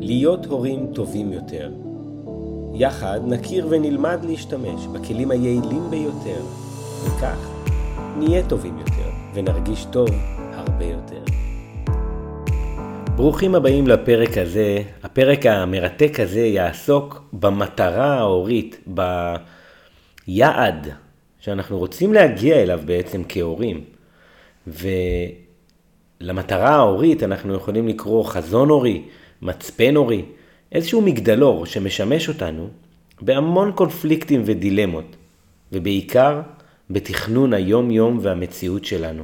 להיות 0.00 0.46
הורים 0.46 0.86
טובים 0.94 1.32
יותר. 1.32 1.70
יחד 2.74 3.20
נכיר 3.26 3.66
ונלמד 3.70 4.18
להשתמש 4.28 4.86
בכלים 4.86 5.30
היעילים 5.30 5.90
ביותר, 5.90 6.40
וכך 7.04 7.50
נהיה 8.16 8.48
טובים 8.48 8.78
יותר 8.78 9.10
ונרגיש 9.34 9.84
טוב 9.84 10.08
הרבה 10.52 10.84
יותר. 10.84 11.22
ברוכים 13.16 13.54
הבאים 13.54 13.86
לפרק 13.86 14.38
הזה. 14.38 14.82
הפרק 15.02 15.46
המרתק 15.46 16.20
הזה 16.20 16.40
יעסוק 16.40 17.22
במטרה 17.32 18.18
ההורית, 18.18 18.88
ביעד 20.26 20.88
שאנחנו 21.40 21.78
רוצים 21.78 22.12
להגיע 22.12 22.62
אליו 22.62 22.80
בעצם 22.84 23.22
כהורים. 23.28 23.84
ולמטרה 26.20 26.70
ההורית 26.70 27.22
אנחנו 27.22 27.54
יכולים 27.54 27.88
לקרוא 27.88 28.24
חזון 28.24 28.68
הורי, 28.68 29.02
מצפן 29.42 29.96
הורי, 29.96 30.24
איזשהו 30.72 31.00
מגדלור 31.00 31.66
שמשמש 31.66 32.28
אותנו 32.28 32.68
בהמון 33.22 33.72
קונפליקטים 33.72 34.42
ודילמות, 34.44 35.16
ובעיקר 35.72 36.40
בתכנון 36.90 37.52
היום-יום 37.52 38.18
והמציאות 38.22 38.84
שלנו. 38.84 39.22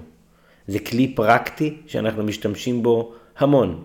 זה 0.69 0.79
כלי 0.79 1.15
פרקטי 1.15 1.77
שאנחנו 1.87 2.25
משתמשים 2.25 2.83
בו 2.83 3.12
המון, 3.39 3.83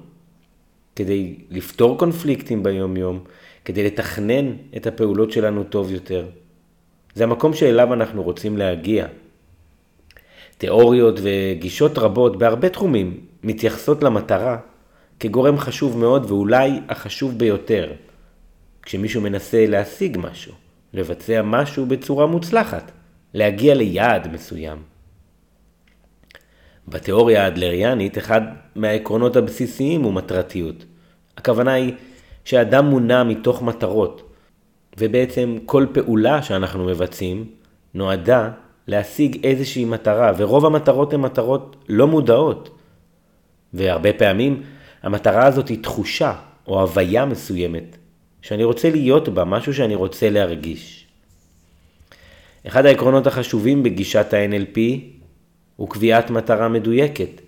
כדי 0.96 1.36
לפתור 1.50 1.98
קונפליקטים 1.98 2.64
ביום-יום, 2.64 3.20
כדי 3.66 3.84
לתכנן 3.84 4.54
את 4.78 4.88
הפעולות 4.88 5.32
שלנו 5.32 5.64
טוב 5.64 5.92
יותר. 5.92 6.26
זה 7.16 7.24
המקום 7.24 7.54
שאליו 7.54 7.94
אנחנו 7.94 8.24
רוצים 8.24 8.58
להגיע. 8.58 9.08
תיאוריות 10.58 11.20
וגישות 11.22 11.98
רבות 11.98 12.38
בהרבה 12.38 12.70
תחומים 12.70 13.20
מתייחסות 13.44 14.04
למטרה 14.04 14.58
כגורם 15.22 15.58
חשוב 15.58 15.98
מאוד 15.98 16.32
ואולי 16.32 16.80
החשוב 16.90 17.38
ביותר, 17.38 17.92
כשמישהו 18.82 19.22
מנסה 19.22 19.66
להשיג 19.68 20.18
משהו, 20.22 20.54
לבצע 20.94 21.42
משהו 21.42 21.86
בצורה 21.86 22.26
מוצלחת, 22.26 22.92
להגיע 23.34 23.76
ליעד 23.76 24.34
מסוים. 24.34 24.78
בתיאוריה 26.88 27.44
האדלריאנית, 27.44 28.18
אחד 28.18 28.42
מהעקרונות 28.76 29.36
הבסיסיים 29.36 30.04
הוא 30.04 30.14
מטרתיות. 30.14 30.86
הכוונה 31.38 31.74
היא 31.74 31.94
שאדם 32.46 32.86
מונע 32.86 33.24
מתוך 33.24 33.62
מטרות, 33.62 34.34
ובעצם 34.98 35.58
כל 35.66 35.86
פעולה 35.94 36.42
שאנחנו 36.44 36.86
מבצעים 36.86 37.46
נועדה 37.94 38.50
להשיג 38.88 39.46
איזושהי 39.46 39.86
מטרה, 39.86 40.32
ורוב 40.38 40.66
המטרות 40.66 41.14
הן 41.14 41.22
מטרות 41.22 41.76
לא 41.90 42.08
מודעות. 42.08 42.78
והרבה 43.74 44.14
פעמים 44.14 44.62
המטרה 45.04 45.46
הזאת 45.46 45.68
היא 45.68 45.84
תחושה 45.84 46.34
או 46.68 46.82
הוויה 46.82 47.26
מסוימת, 47.26 47.98
שאני 48.42 48.64
רוצה 48.64 48.90
להיות 48.90 49.30
בה, 49.30 49.44
משהו 49.46 49.74
שאני 49.74 49.96
רוצה 49.96 50.30
להרגיש. 50.30 51.08
אחד 52.68 52.86
העקרונות 52.86 53.28
החשובים 53.28 53.84
בגישת 53.84 54.34
ה-NLP 54.34 54.80
הוא 55.76 55.90
קביעת 55.90 56.30
מטרה 56.30 56.70
מדויקת. 56.70 57.42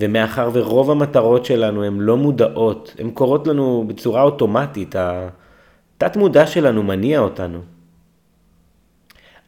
ומאחר 0.00 0.50
ורוב 0.52 0.90
המטרות 0.90 1.44
שלנו 1.44 1.84
הן 1.84 2.00
לא 2.00 2.16
מודעות, 2.16 2.94
הן 2.98 3.10
קורות 3.10 3.46
לנו 3.46 3.84
בצורה 3.86 4.22
אוטומטית, 4.22 4.94
התת 4.96 6.16
מודע 6.16 6.46
שלנו 6.46 6.82
מניע 6.82 7.20
אותנו. 7.20 7.58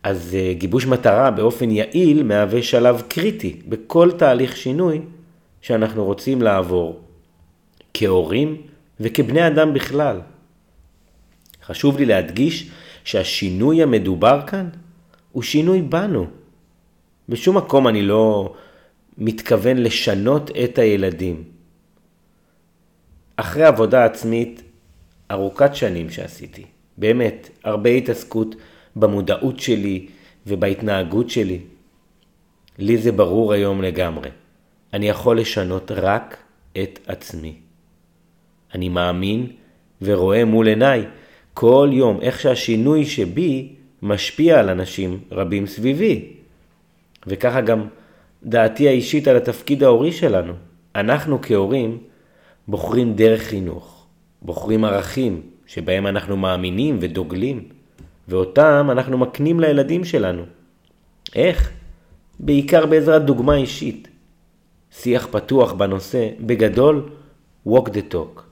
אז 0.02 0.34
אה, 0.34 0.52
גיבוש 0.54 0.86
מטרה 0.86 1.30
באופן 1.30 1.70
יעיל 1.70 2.22
מהווה 2.22 2.62
שלב 2.62 3.02
קריטי 3.08 3.60
בכל 3.68 4.10
תהליך 4.10 4.56
שינוי 4.56 5.00
שאנחנו 5.60 6.04
רוצים 6.04 6.42
לעבור, 6.42 7.00
כהורים 7.94 8.62
וכבני 9.00 9.46
אדם 9.46 9.74
בכלל. 9.74 10.20
חשוב 11.64 11.98
לי 11.98 12.04
להדגיש 12.04 12.70
שהשינוי 13.04 13.82
המדובר 13.82 14.46
כאן 14.46 14.68
הוא 15.32 15.42
שינוי 15.42 15.82
בנו. 15.82 16.26
בשום 17.28 17.56
מקום 17.56 17.88
אני 17.88 18.02
לא 18.02 18.54
מתכוון 19.18 19.76
לשנות 19.76 20.50
את 20.64 20.78
הילדים. 20.78 21.44
אחרי 23.36 23.64
עבודה 23.64 24.04
עצמית 24.04 24.62
ארוכת 25.30 25.74
שנים 25.74 26.10
שעשיתי, 26.10 26.64
באמת, 26.98 27.50
הרבה 27.64 27.90
התעסקות 27.90 28.54
במודעות 28.96 29.60
שלי 29.60 30.06
ובהתנהגות 30.46 31.30
שלי. 31.30 31.60
לי 32.78 32.98
זה 32.98 33.12
ברור 33.12 33.52
היום 33.52 33.82
לגמרי. 33.82 34.30
אני 34.92 35.08
יכול 35.08 35.40
לשנות 35.40 35.90
רק 35.90 36.36
את 36.82 36.98
עצמי. 37.06 37.67
אני 38.74 38.88
מאמין 38.88 39.46
ורואה 40.02 40.44
מול 40.44 40.68
עיניי 40.68 41.04
כל 41.54 41.90
יום 41.92 42.20
איך 42.20 42.40
שהשינוי 42.40 43.04
שבי 43.04 43.74
משפיע 44.02 44.60
על 44.60 44.68
אנשים 44.68 45.20
רבים 45.32 45.66
סביבי. 45.66 46.32
וככה 47.26 47.60
גם 47.60 47.86
דעתי 48.42 48.88
האישית 48.88 49.28
על 49.28 49.36
התפקיד 49.36 49.82
ההורי 49.82 50.12
שלנו. 50.12 50.52
אנחנו 50.96 51.38
כהורים 51.42 51.98
בוחרים 52.68 53.14
דרך 53.14 53.42
חינוך, 53.42 54.06
בוחרים 54.42 54.84
ערכים 54.84 55.42
שבהם 55.66 56.06
אנחנו 56.06 56.36
מאמינים 56.36 56.98
ודוגלים, 57.00 57.68
ואותם 58.28 58.88
אנחנו 58.90 59.18
מקנים 59.18 59.60
לילדים 59.60 60.04
שלנו. 60.04 60.42
איך? 61.34 61.72
בעיקר 62.40 62.86
בעזרת 62.86 63.24
דוגמה 63.24 63.56
אישית. 63.56 64.08
שיח 64.92 65.28
פתוח 65.30 65.72
בנושא, 65.72 66.28
בגדול, 66.40 67.08
walk 67.68 67.86
the 67.88 68.14
talk. 68.14 68.47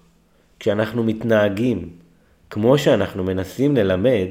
כשאנחנו 0.58 1.04
מתנהגים 1.04 1.88
כמו 2.50 2.78
שאנחנו 2.78 3.24
מנסים 3.24 3.76
ללמד, 3.76 4.28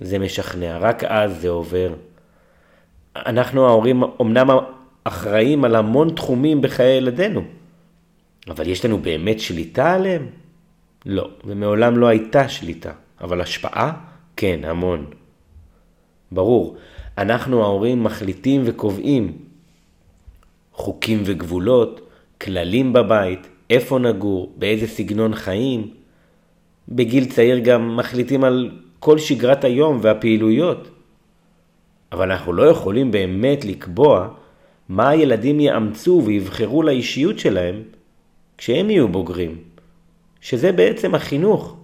זה 0.00 0.18
משכנע, 0.18 0.78
רק 0.78 1.04
אז 1.04 1.40
זה 1.40 1.48
עובר. 1.48 1.94
אנחנו 3.16 3.66
ההורים 3.66 4.02
אמנם 4.20 4.48
אחראים 5.04 5.64
על 5.64 5.76
המון 5.76 6.14
תחומים 6.14 6.60
בחיי 6.60 6.96
ילדינו, 6.96 7.42
אבל 8.48 8.68
יש 8.68 8.84
לנו 8.84 8.98
באמת 8.98 9.40
שליטה 9.40 9.94
עליהם? 9.94 10.26
לא, 11.06 11.30
ומעולם 11.44 11.98
לא 11.98 12.06
הייתה 12.06 12.48
שליטה, 12.48 12.92
אבל 13.20 13.40
השפעה? 13.40 13.92
כן, 14.36 14.60
המון. 14.64 15.06
ברור, 16.32 16.76
אנחנו 17.18 17.62
ההורים 17.62 18.04
מחליטים 18.04 18.62
וקובעים 18.64 19.38
חוקים 20.72 21.22
וגבולות, 21.24 22.00
כללים 22.40 22.92
בבית, 22.92 23.48
איפה 23.70 23.98
נגור, 23.98 24.52
באיזה 24.56 24.86
סגנון 24.86 25.34
חיים. 25.34 25.90
בגיל 26.88 27.24
צעיר 27.24 27.58
גם 27.58 27.96
מחליטים 27.96 28.44
על 28.44 28.70
כל 28.98 29.18
שגרת 29.18 29.64
היום 29.64 29.98
והפעילויות. 30.02 30.88
אבל 32.12 32.30
אנחנו 32.30 32.52
לא 32.52 32.62
יכולים 32.62 33.10
באמת 33.10 33.64
לקבוע 33.64 34.28
מה 34.88 35.08
הילדים 35.08 35.60
יאמצו 35.60 36.22
ויבחרו 36.24 36.82
לאישיות 36.82 37.38
שלהם 37.38 37.82
כשהם 38.58 38.90
יהיו 38.90 39.08
בוגרים, 39.08 39.58
שזה 40.40 40.72
בעצם 40.72 41.14
החינוך. 41.14 41.76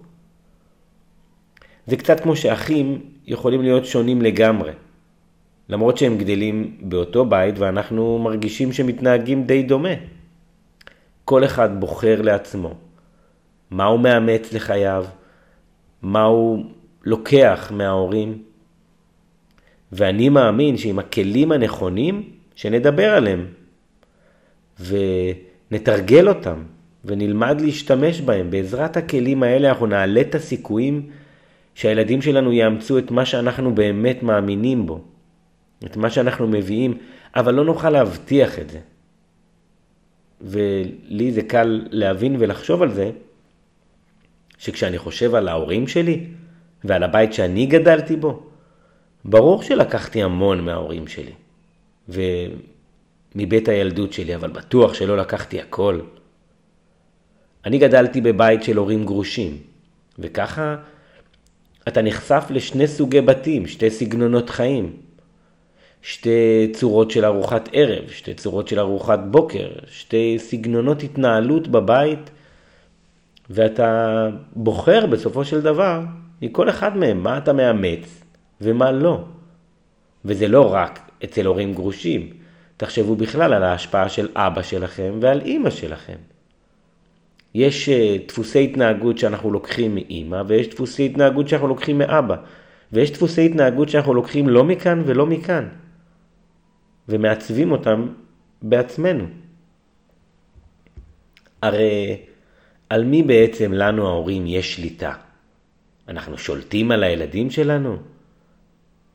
זה 1.87 1.95
קצת 1.95 2.19
כמו 2.19 2.35
שאחים 2.35 3.01
יכולים 3.27 3.61
להיות 3.61 3.85
שונים 3.85 4.21
לגמרי. 4.21 4.71
למרות 5.69 5.97
שהם 5.97 6.17
גדלים 6.17 6.77
באותו 6.81 7.25
בית 7.25 7.59
ואנחנו 7.59 8.19
מרגישים 8.19 8.73
שמתנהגים 8.73 9.43
די 9.43 9.63
דומה. 9.63 10.16
כל 11.29 11.45
אחד 11.45 11.79
בוחר 11.79 12.21
לעצמו 12.21 12.73
מה 13.71 13.85
הוא 13.85 13.99
מאמץ 13.99 14.53
לחייו, 14.53 15.05
מה 16.01 16.23
הוא 16.23 16.65
לוקח 17.03 17.71
מההורים, 17.75 18.43
ואני 19.91 20.29
מאמין 20.29 20.77
שעם 20.77 20.99
הכלים 20.99 21.51
הנכונים, 21.51 22.29
שנדבר 22.55 23.13
עליהם, 23.13 23.45
ונתרגל 24.79 26.29
אותם, 26.29 26.63
ונלמד 27.05 27.61
להשתמש 27.61 28.21
בהם. 28.21 28.51
בעזרת 28.51 28.97
הכלים 28.97 29.43
האלה 29.43 29.69
אנחנו 29.69 29.85
נעלה 29.85 30.21
את 30.21 30.35
הסיכויים 30.35 31.09
שהילדים 31.75 32.21
שלנו 32.21 32.53
יאמצו 32.53 32.97
את 32.97 33.11
מה 33.11 33.25
שאנחנו 33.25 33.75
באמת 33.75 34.23
מאמינים 34.23 34.85
בו, 34.85 35.01
את 35.85 35.97
מה 35.97 36.09
שאנחנו 36.09 36.47
מביאים, 36.47 36.97
אבל 37.35 37.53
לא 37.53 37.65
נוכל 37.65 37.89
להבטיח 37.89 38.59
את 38.59 38.69
זה. 38.69 38.79
ולי 40.41 41.31
זה 41.31 41.41
קל 41.41 41.87
להבין 41.91 42.35
ולחשוב 42.39 42.81
על 42.81 42.91
זה, 42.91 43.11
שכשאני 44.57 44.97
חושב 44.97 45.35
על 45.35 45.47
ההורים 45.47 45.87
שלי 45.87 46.25
ועל 46.83 47.03
הבית 47.03 47.33
שאני 47.33 47.65
גדלתי 47.65 48.15
בו, 48.15 48.43
ברור 49.25 49.63
שלקחתי 49.63 50.23
המון 50.23 50.61
מההורים 50.61 51.07
שלי 51.07 51.31
ומבית 52.09 53.67
הילדות 53.67 54.13
שלי, 54.13 54.35
אבל 54.35 54.49
בטוח 54.49 54.93
שלא 54.93 55.17
לקחתי 55.17 55.61
הכל. 55.61 55.99
אני 57.65 57.77
גדלתי 57.77 58.21
בבית 58.21 58.63
של 58.63 58.77
הורים 58.77 59.05
גרושים, 59.05 59.57
וככה 60.19 60.75
אתה 61.87 62.01
נחשף 62.01 62.45
לשני 62.49 62.87
סוגי 62.87 63.21
בתים, 63.21 63.67
שתי 63.67 63.89
סגנונות 63.89 64.49
חיים. 64.49 65.06
שתי 66.07 66.67
צורות 66.73 67.11
של 67.11 67.25
ארוחת 67.25 67.69
ערב, 67.71 68.09
שתי 68.09 68.33
צורות 68.33 68.67
של 68.67 68.79
ארוחת 68.79 69.19
בוקר, 69.31 69.67
שתי 69.87 70.35
סגנונות 70.39 71.03
התנהלות 71.03 71.67
בבית 71.67 72.29
ואתה 73.49 74.29
בוחר 74.55 75.05
בסופו 75.05 75.45
של 75.45 75.61
דבר 75.61 76.01
מכל 76.41 76.69
אחד 76.69 76.97
מהם 76.97 77.23
מה 77.23 77.37
אתה 77.37 77.53
מאמץ 77.53 78.23
ומה 78.61 78.91
לא. 78.91 79.23
וזה 80.25 80.47
לא 80.47 80.73
רק 80.73 80.99
אצל 81.23 81.45
הורים 81.45 81.73
גרושים, 81.73 82.29
תחשבו 82.77 83.15
בכלל 83.15 83.53
על 83.53 83.63
ההשפעה 83.63 84.09
של 84.09 84.27
אבא 84.35 84.61
שלכם 84.61 85.13
ועל 85.21 85.41
אימא 85.41 85.69
שלכם. 85.69 86.17
יש 87.55 87.89
אה, 87.89 88.15
דפוסי 88.27 88.63
התנהגות 88.63 89.17
שאנחנו 89.17 89.51
לוקחים 89.51 89.95
מאימא, 89.95 90.43
ויש 90.47 90.67
דפוסי 90.69 91.05
התנהגות 91.05 91.47
שאנחנו 91.47 91.67
לוקחים 91.67 91.97
מאבא, 91.97 92.35
ויש 92.93 93.11
דפוסי 93.11 93.45
התנהגות 93.45 93.89
שאנחנו 93.89 94.13
לוקחים 94.13 94.49
לא 94.49 94.63
מכאן 94.63 95.01
ולא 95.05 95.25
מכאן, 95.25 95.67
ומעצבים 97.09 97.71
אותם 97.71 98.07
בעצמנו. 98.61 99.25
הרי 101.61 102.21
על 102.89 103.03
מי 103.03 103.23
בעצם 103.23 103.73
לנו 103.73 104.07
ההורים 104.07 104.47
יש 104.47 104.75
שליטה? 104.75 105.13
אנחנו 106.07 106.37
שולטים 106.37 106.91
על 106.91 107.03
הילדים 107.03 107.49
שלנו? 107.49 107.97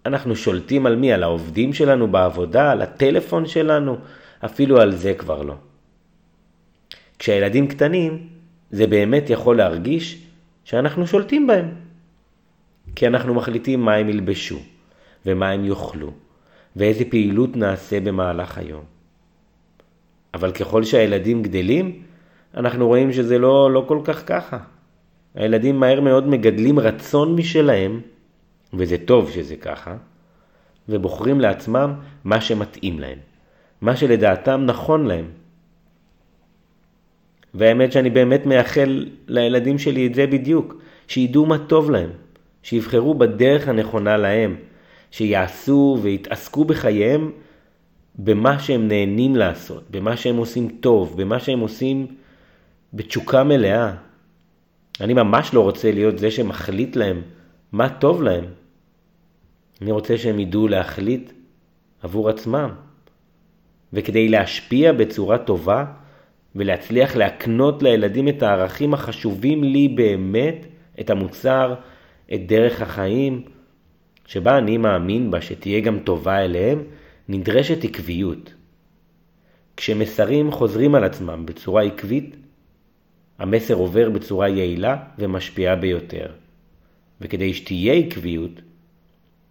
אנחנו 0.07 0.37
שולטים 0.37 0.87
על 0.87 0.97
מי? 0.97 1.13
על 1.13 1.23
העובדים 1.23 1.73
שלנו 1.73 2.09
בעבודה? 2.09 2.73
על 2.73 2.83
הטלפון 2.83 3.47
שלנו? 3.47 3.97
אפילו 4.45 4.81
על 4.81 4.93
זה 4.97 5.15
כבר 5.15 5.43
לא. 5.43 5.55
כשהילדים 7.19 7.67
קטנים, 7.69 8.29
זה 8.71 8.87
באמת 8.87 9.31
יכול 9.31 9.57
להרגיש 9.57 10.27
שאנחנו 10.65 11.07
שולטים 11.07 11.47
בהם. 11.47 11.75
כי 12.97 13.07
אנחנו 13.07 13.35
מחליטים 13.35 13.81
מה 13.81 13.95
הם 13.95 14.09
ילבשו, 14.09 14.59
ומה 15.27 15.51
הם 15.51 15.65
יאכלו, 15.65 16.13
ואיזה 16.77 17.05
פעילות 17.05 17.57
נעשה 17.57 18.01
במהלך 18.01 18.59
היום. 18.59 18.85
אבל 20.35 20.53
ככל 20.53 20.85
שהילדים 20.85 21.43
גדלים, 21.43 22.03
אנחנו 22.57 22.87
רואים 22.87 23.13
שזה 23.13 23.39
לא, 23.39 23.73
לא 23.73 23.85
כל 23.89 24.01
כך 24.05 24.23
ככה. 24.27 24.59
הילדים 25.35 25.81
מהר 25.81 26.01
מאוד 26.01 26.29
מגדלים 26.29 26.79
רצון 26.79 27.37
משלהם, 27.37 28.01
וזה 28.75 28.97
טוב 28.99 29.31
שזה 29.31 29.57
ככה, 29.57 29.97
ובוחרים 30.89 31.41
לעצמם 31.41 31.95
מה 32.25 32.41
שמתאים 32.41 33.01
להם, 33.01 33.19
מה 33.81 33.97
שלדעתם 33.97 34.63
נכון 34.67 35.07
להם. 35.07 35.25
והאמת 37.55 37.93
שאני 37.93 38.11
באמת 38.11 38.47
מייחל 38.47 39.09
לילדים 39.29 39.79
שלי 39.79 40.07
את 40.07 40.15
זה 40.15 40.27
בדיוק, 40.27 40.75
שידעו 41.09 41.47
מה 41.47 41.59
טוב 41.59 41.91
להם, 41.91 42.11
שיבחרו 42.63 43.15
בדרך 43.15 43.69
הנכונה 43.69 44.17
להם, 44.17 44.57
שיעשו 45.13 45.99
ויתעסקו 46.03 46.65
בחייהם 46.65 47.31
במה 48.19 48.59
שהם 48.59 48.89
נהנים 48.89 49.37
לעשות, 49.37 49.91
במה 49.91 50.17
שהם 50.17 50.37
עושים 50.37 50.69
טוב, 50.81 51.15
במה 51.17 51.41
שהם 51.41 51.61
עושים 51.61 52.07
בתשוקה 52.93 53.45
מלאה. 53.45 53.95
אני 55.01 55.15
ממש 55.15 55.55
לא 55.55 55.61
רוצה 55.61 55.93
להיות 55.93 56.19
זה 56.19 56.31
שמחליט 56.31 56.97
להם 56.97 57.23
מה 57.73 57.89
טוב 57.89 58.23
להם. 58.23 58.45
אני 59.83 59.93
רוצה 59.93 60.19
שהם 60.19 60.41
ידעו 60.41 60.69
להחליט 60.69 61.33
עבור 62.03 62.29
עצמם. 62.29 62.71
וכדי 63.93 64.29
להשפיע 64.29 64.93
בצורה 64.93 65.39
טובה 65.39 65.85
ולהצליח 66.55 67.17
להקנות 67.17 67.83
לילדים 67.83 68.29
את 68.29 68.43
הערכים 68.43 68.95
החשובים 68.95 69.65
לי 69.65 69.89
באמת, 69.89 70.67
את 71.01 71.11
המוצר, 71.11 71.75
את 72.35 72.47
דרך 72.47 72.83
החיים, 72.83 73.43
שבה 74.33 74.59
אני 74.59 74.77
מאמין 74.79 75.31
בה 75.31 75.41
שתהיה 75.41 75.81
גם 75.81 75.99
טובה 75.99 76.45
אליהם, 76.45 76.83
נדרשת 77.29 77.85
עקביות. 77.85 78.55
כשמסרים 79.77 80.53
חוזרים 80.53 80.95
על 80.95 81.05
עצמם 81.05 81.47
בצורה 81.47 81.83
עקבית, 81.83 82.37
המסר 83.39 83.75
עובר 83.75 84.11
בצורה 84.11 84.49
יעילה 84.49 84.97
ומשפיעה 85.19 85.77
ביותר. 85.77 86.27
וכדי 87.21 87.55
שתהיה 87.55 87.93
עקביות, 87.93 88.51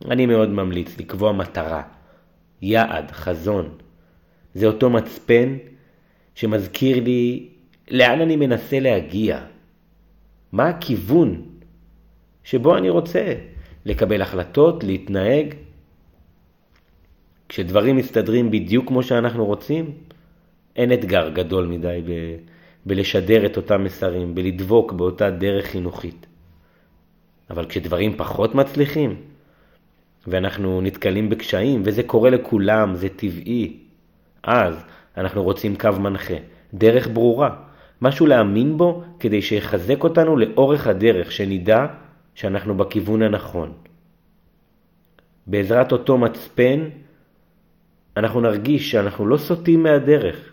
אני 0.05 0.25
מאוד 0.25 0.49
ממליץ 0.49 0.97
לקבוע 0.97 1.31
מטרה, 1.31 1.83
יעד, 2.61 3.11
חזון. 3.11 3.77
זה 4.53 4.67
אותו 4.67 4.89
מצפן 4.89 5.57
שמזכיר 6.35 7.03
לי 7.03 7.49
לאן 7.91 8.21
אני 8.21 8.35
מנסה 8.35 8.79
להגיע. 8.79 9.45
מה 10.51 10.69
הכיוון 10.69 11.41
שבו 12.43 12.77
אני 12.77 12.89
רוצה 12.89 13.50
לקבל 13.85 14.21
החלטות, 14.21 14.83
להתנהג. 14.83 15.53
כשדברים 17.49 17.95
מסתדרים 17.95 18.51
בדיוק 18.51 18.87
כמו 18.87 19.03
שאנחנו 19.03 19.45
רוצים, 19.45 19.91
אין 20.75 20.93
אתגר 20.93 21.29
גדול 21.29 21.67
מדי 21.67 22.01
ב... 22.05 22.11
בלשדר 22.85 23.45
את 23.45 23.57
אותם 23.57 23.83
מסרים, 23.83 24.35
בלדבוק 24.35 24.91
באותה 24.91 25.29
דרך 25.29 25.65
חינוכית. 25.65 26.25
אבל 27.49 27.65
כשדברים 27.65 28.17
פחות 28.17 28.55
מצליחים, 28.55 29.15
ואנחנו 30.27 30.81
נתקלים 30.81 31.29
בקשיים, 31.29 31.81
וזה 31.85 32.03
קורה 32.03 32.29
לכולם, 32.29 32.95
זה 32.95 33.09
טבעי, 33.09 33.77
אז 34.43 34.83
אנחנו 35.17 35.43
רוצים 35.43 35.75
קו 35.75 35.89
מנחה, 35.99 36.33
דרך 36.73 37.09
ברורה, 37.13 37.49
משהו 38.01 38.25
להאמין 38.25 38.77
בו 38.77 39.03
כדי 39.19 39.41
שיחזק 39.41 40.03
אותנו 40.03 40.37
לאורך 40.37 40.87
הדרך, 40.87 41.31
שנדע 41.31 41.85
שאנחנו 42.35 42.77
בכיוון 42.77 43.21
הנכון. 43.21 43.73
בעזרת 45.47 45.91
אותו 45.91 46.17
מצפן, 46.17 46.89
אנחנו 48.17 48.41
נרגיש 48.41 48.91
שאנחנו 48.91 49.27
לא 49.27 49.37
סוטים 49.37 49.83
מהדרך. 49.83 50.51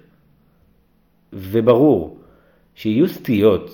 וברור 1.33 2.19
שיהיו 2.75 3.09
סטיות 3.09 3.71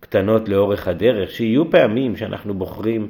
קטנות 0.00 0.48
לאורך 0.48 0.88
הדרך, 0.88 1.30
שיהיו 1.30 1.70
פעמים 1.70 2.16
שאנחנו 2.16 2.54
בוחרים 2.54 3.08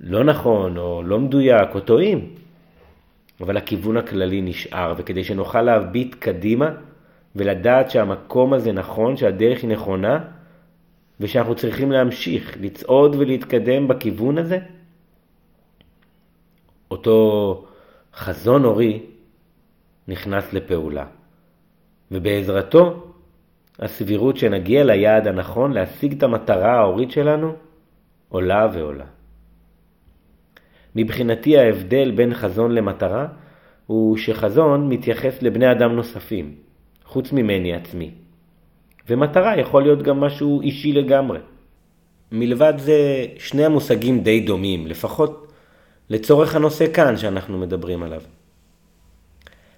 לא 0.00 0.24
נכון 0.24 0.76
או 0.76 1.02
לא 1.02 1.18
מדויק 1.18 1.74
או 1.74 1.80
טועים, 1.80 2.34
אבל 3.40 3.56
הכיוון 3.56 3.96
הכללי 3.96 4.42
נשאר, 4.42 4.94
וכדי 4.96 5.24
שנוכל 5.24 5.62
להביט 5.62 6.14
קדימה 6.14 6.70
ולדעת 7.36 7.90
שהמקום 7.90 8.52
הזה 8.52 8.72
נכון, 8.72 9.16
שהדרך 9.16 9.62
היא 9.62 9.70
נכונה, 9.70 10.18
ושאנחנו 11.20 11.54
צריכים 11.54 11.92
להמשיך, 11.92 12.56
לצעוד 12.60 13.16
ולהתקדם 13.18 13.88
בכיוון 13.88 14.38
הזה, 14.38 14.58
אותו 16.90 17.64
חזון 18.14 18.64
הורי 18.64 19.00
נכנס 20.08 20.52
לפעולה. 20.52 21.06
ובעזרתו 22.10 23.12
הסבירות 23.78 24.36
שנגיע 24.36 24.84
ליעד 24.84 25.26
הנכון 25.26 25.72
להשיג 25.72 26.12
את 26.12 26.22
המטרה 26.22 26.72
ההורית 26.72 27.10
שלנו 27.10 27.52
עולה 28.28 28.68
ועולה. 28.72 29.04
מבחינתי 30.96 31.58
ההבדל 31.58 32.10
בין 32.10 32.34
חזון 32.34 32.72
למטרה 32.74 33.26
הוא 33.86 34.16
שחזון 34.16 34.88
מתייחס 34.88 35.42
לבני 35.42 35.72
אדם 35.72 35.92
נוספים, 35.92 36.54
חוץ 37.04 37.32
ממני 37.32 37.74
עצמי. 37.74 38.10
ומטרה 39.08 39.58
יכול 39.60 39.82
להיות 39.82 40.02
גם 40.02 40.20
משהו 40.20 40.60
אישי 40.60 40.92
לגמרי. 40.92 41.38
מלבד 42.32 42.74
זה, 42.78 43.26
שני 43.38 43.64
המושגים 43.64 44.20
די 44.20 44.40
דומים, 44.40 44.86
לפחות 44.86 45.52
לצורך 46.10 46.54
הנושא 46.54 46.92
כאן 46.92 47.16
שאנחנו 47.16 47.58
מדברים 47.58 48.02
עליו. 48.02 48.22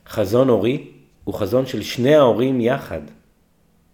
חזון 0.09 0.49
הורי 0.49 0.87
הוא 1.25 1.35
חזון 1.35 1.67
של 1.67 1.83
שני 1.83 2.15
ההורים 2.15 2.61
יחד. 2.61 3.01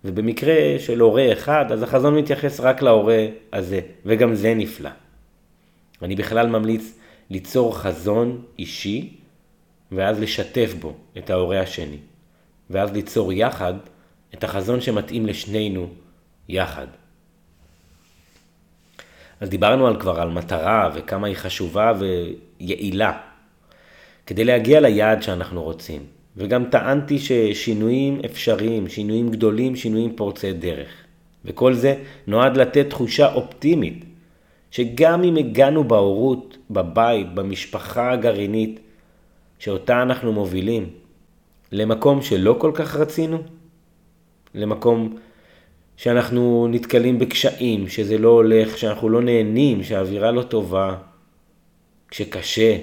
ובמקרה 0.05 0.55
של 0.79 1.01
הורה 1.01 1.33
אחד, 1.33 1.73
אז 1.73 1.83
החזון 1.83 2.17
מתייחס 2.17 2.61
רק 2.61 2.83
להורה 2.83 3.27
הזה, 3.53 3.81
וגם 4.07 4.35
זה 4.35 4.55
נפלא. 4.55 4.91
אני 6.03 6.17
בכלל 6.17 6.47
ממליץ 6.47 6.99
ליצור 7.31 7.79
חזון 7.79 8.43
אישי, 8.59 9.17
ואז 9.93 10.21
לשתף 10.21 10.75
בו 10.81 10.95
את 11.19 11.31
ההורה 11.31 11.61
השני. 11.61 11.99
ואז 12.71 12.93
ליצור 12.93 13.33
יחד 13.33 13.75
את 14.35 14.45
החזון 14.45 14.81
שמתאים 14.81 15.27
לשנינו 15.27 15.87
יחד. 16.49 16.87
אז 19.41 19.51
דיברנו 19.51 19.87
על 19.87 20.01
כבר 20.01 20.21
על 20.21 20.31
מטרה 20.31 20.91
וכמה 20.95 21.27
היא 21.27 21.37
חשובה 21.37 21.93
ויעילה 21.99 23.19
כדי 24.27 24.45
להגיע 24.45 24.81
ליעד 24.81 25.23
שאנחנו 25.23 25.63
רוצים. 25.63 26.03
וגם 26.37 26.65
טענתי 26.65 27.19
ששינויים 27.19 28.21
אפשריים, 28.25 28.89
שינויים 28.89 29.31
גדולים, 29.31 29.77
שינויים 29.77 30.17
פורצי 30.17 30.53
דרך. 30.53 30.89
וכל 31.45 31.75
זה 31.75 31.95
נועד 32.27 32.57
לתת 32.57 32.91
תחושה 32.91 33.35
אופטימית, 33.35 34.05
שגם 34.71 35.25
אם 35.25 35.37
הגענו 35.37 35.85
בהורות, 35.85 36.57
בבית, 36.71 37.35
במשפחה 37.35 38.13
הגרעינית, 38.13 38.81
שאותה 39.59 40.03
אנחנו 40.03 40.33
מובילים, 40.33 40.91
למקום 41.73 42.23
שלא 42.23 42.57
כל 42.61 42.71
כך 42.75 42.97
רצינו, 42.97 43.43
למקום 44.54 45.16
שאנחנו 45.97 46.69
נתקלים 46.71 47.19
בקשיים, 47.19 47.88
שזה 47.88 48.19
לא 48.19 48.28
הולך, 48.28 48.78
שאנחנו 48.78 49.09
לא 49.09 49.23
נהנים, 49.23 49.83
שהאווירה 49.83 50.30
לא 50.30 50.42
טובה, 50.42 50.97
כשקשה, 52.09 52.76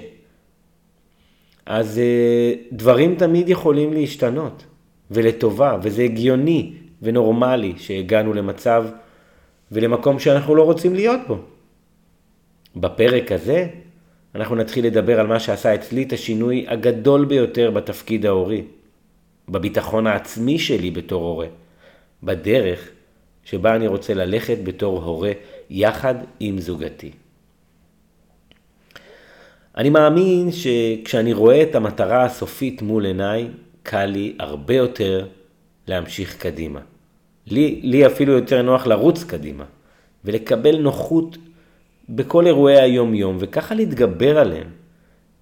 אז 1.66 1.98
אה, 1.98 2.52
דברים 2.72 3.14
תמיד 3.14 3.48
יכולים 3.48 3.92
להשתנות, 3.92 4.64
ולטובה, 5.10 5.78
וזה 5.82 6.02
הגיוני 6.02 6.72
ונורמלי 7.02 7.72
שהגענו 7.76 8.34
למצב 8.34 8.84
ולמקום 9.72 10.18
שאנחנו 10.18 10.54
לא 10.54 10.62
רוצים 10.62 10.94
להיות 10.94 11.20
בו. 11.28 11.38
בפרק 12.76 13.32
הזה 13.32 13.66
אנחנו 14.34 14.56
נתחיל 14.56 14.86
לדבר 14.86 15.20
על 15.20 15.26
מה 15.26 15.40
שעשה 15.40 15.74
אצלי 15.74 16.02
את 16.02 16.12
השינוי 16.12 16.64
הגדול 16.68 17.24
ביותר 17.24 17.70
בתפקיד 17.70 18.26
ההורי, 18.26 18.64
בביטחון 19.48 20.06
העצמי 20.06 20.58
שלי 20.58 20.90
בתור 20.90 21.24
הורה, 21.24 21.46
בדרך 22.22 22.88
שבה 23.44 23.76
אני 23.76 23.86
רוצה 23.86 24.14
ללכת 24.14 24.58
בתור 24.62 25.02
הורה 25.02 25.32
יחד 25.70 26.14
עם 26.40 26.58
זוגתי. 26.58 27.10
אני 29.76 29.90
מאמין 29.90 30.48
שכשאני 30.52 31.32
רואה 31.32 31.62
את 31.62 31.74
המטרה 31.74 32.24
הסופית 32.24 32.82
מול 32.82 33.06
עיניי, 33.06 33.48
קל 33.82 34.06
לי 34.06 34.34
הרבה 34.38 34.74
יותר 34.74 35.26
להמשיך 35.86 36.36
קדימה. 36.36 36.80
לי, 37.46 37.80
לי 37.82 38.06
אפילו 38.06 38.32
יותר 38.32 38.62
נוח 38.62 38.86
לרוץ 38.86 39.24
קדימה 39.24 39.64
ולקבל 40.24 40.78
נוחות 40.78 41.36
בכל 42.08 42.46
אירועי 42.46 42.80
היום-יום 42.80 43.36
וככה 43.40 43.74
להתגבר 43.74 44.38
עליהם. 44.38 44.66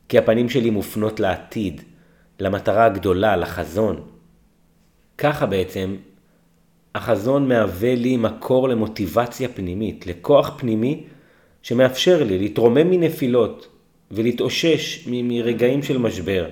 כי 0.09 0.19
הפנים 0.19 0.49
שלי 0.49 0.71
מופנות 0.71 1.21
לעתיד, 1.21 1.83
למטרה 2.41 2.85
הגדולה, 2.85 3.37
לחזון. 3.37 4.01
ככה 5.19 5.47
בעצם 5.47 5.97
החזון 6.95 7.49
מהווה 7.49 7.95
לי 7.95 8.17
מקור 8.17 8.69
למוטיבציה 8.69 9.49
פנימית, 9.49 10.07
לכוח 10.07 10.55
פנימי 10.59 11.05
שמאפשר 11.63 12.25
לי 12.25 12.39
להתרומם 12.39 12.91
מנפילות 12.91 13.69
ולהתאושש 14.11 15.09
מרגעים 15.09 15.83
של 15.83 15.99
משבר. 15.99 16.49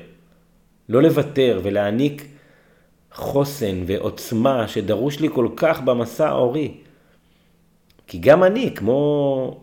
לא 0.89 1.03
לוותר 1.03 1.61
ולהעניק 1.63 2.27
חוסן 3.13 3.83
ועוצמה 3.87 4.69
שדרוש 4.69 5.21
לי 5.21 5.29
כל 5.33 5.49
כך 5.57 5.81
במסע 5.81 6.29
ההורי. 6.29 6.75
כי 8.07 8.19
גם 8.19 8.45
אני, 8.45 8.75
כמו 8.75 9.61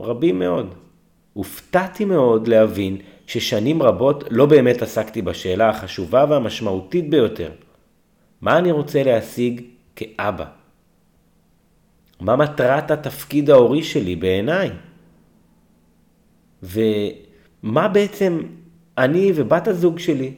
רבים 0.00 0.38
מאוד, 0.38 0.74
הופתעתי 1.32 2.04
מאוד 2.04 2.48
להבין 2.48 2.96
ששנים 3.30 3.82
רבות 3.82 4.24
לא 4.30 4.46
באמת 4.46 4.82
עסקתי 4.82 5.22
בשאלה 5.22 5.68
החשובה 5.68 6.24
והמשמעותית 6.28 7.10
ביותר. 7.10 7.50
מה 8.40 8.58
אני 8.58 8.70
רוצה 8.70 9.02
להשיג 9.02 9.62
כאבא? 9.96 10.44
מה 12.20 12.36
מטרת 12.36 12.90
התפקיד 12.90 13.50
ההורי 13.50 13.82
שלי 13.82 14.16
בעיניי? 14.16 14.70
ומה 16.62 17.88
בעצם 17.88 18.42
אני 18.98 19.32
ובת 19.34 19.68
הזוג 19.68 19.98
שלי 19.98 20.34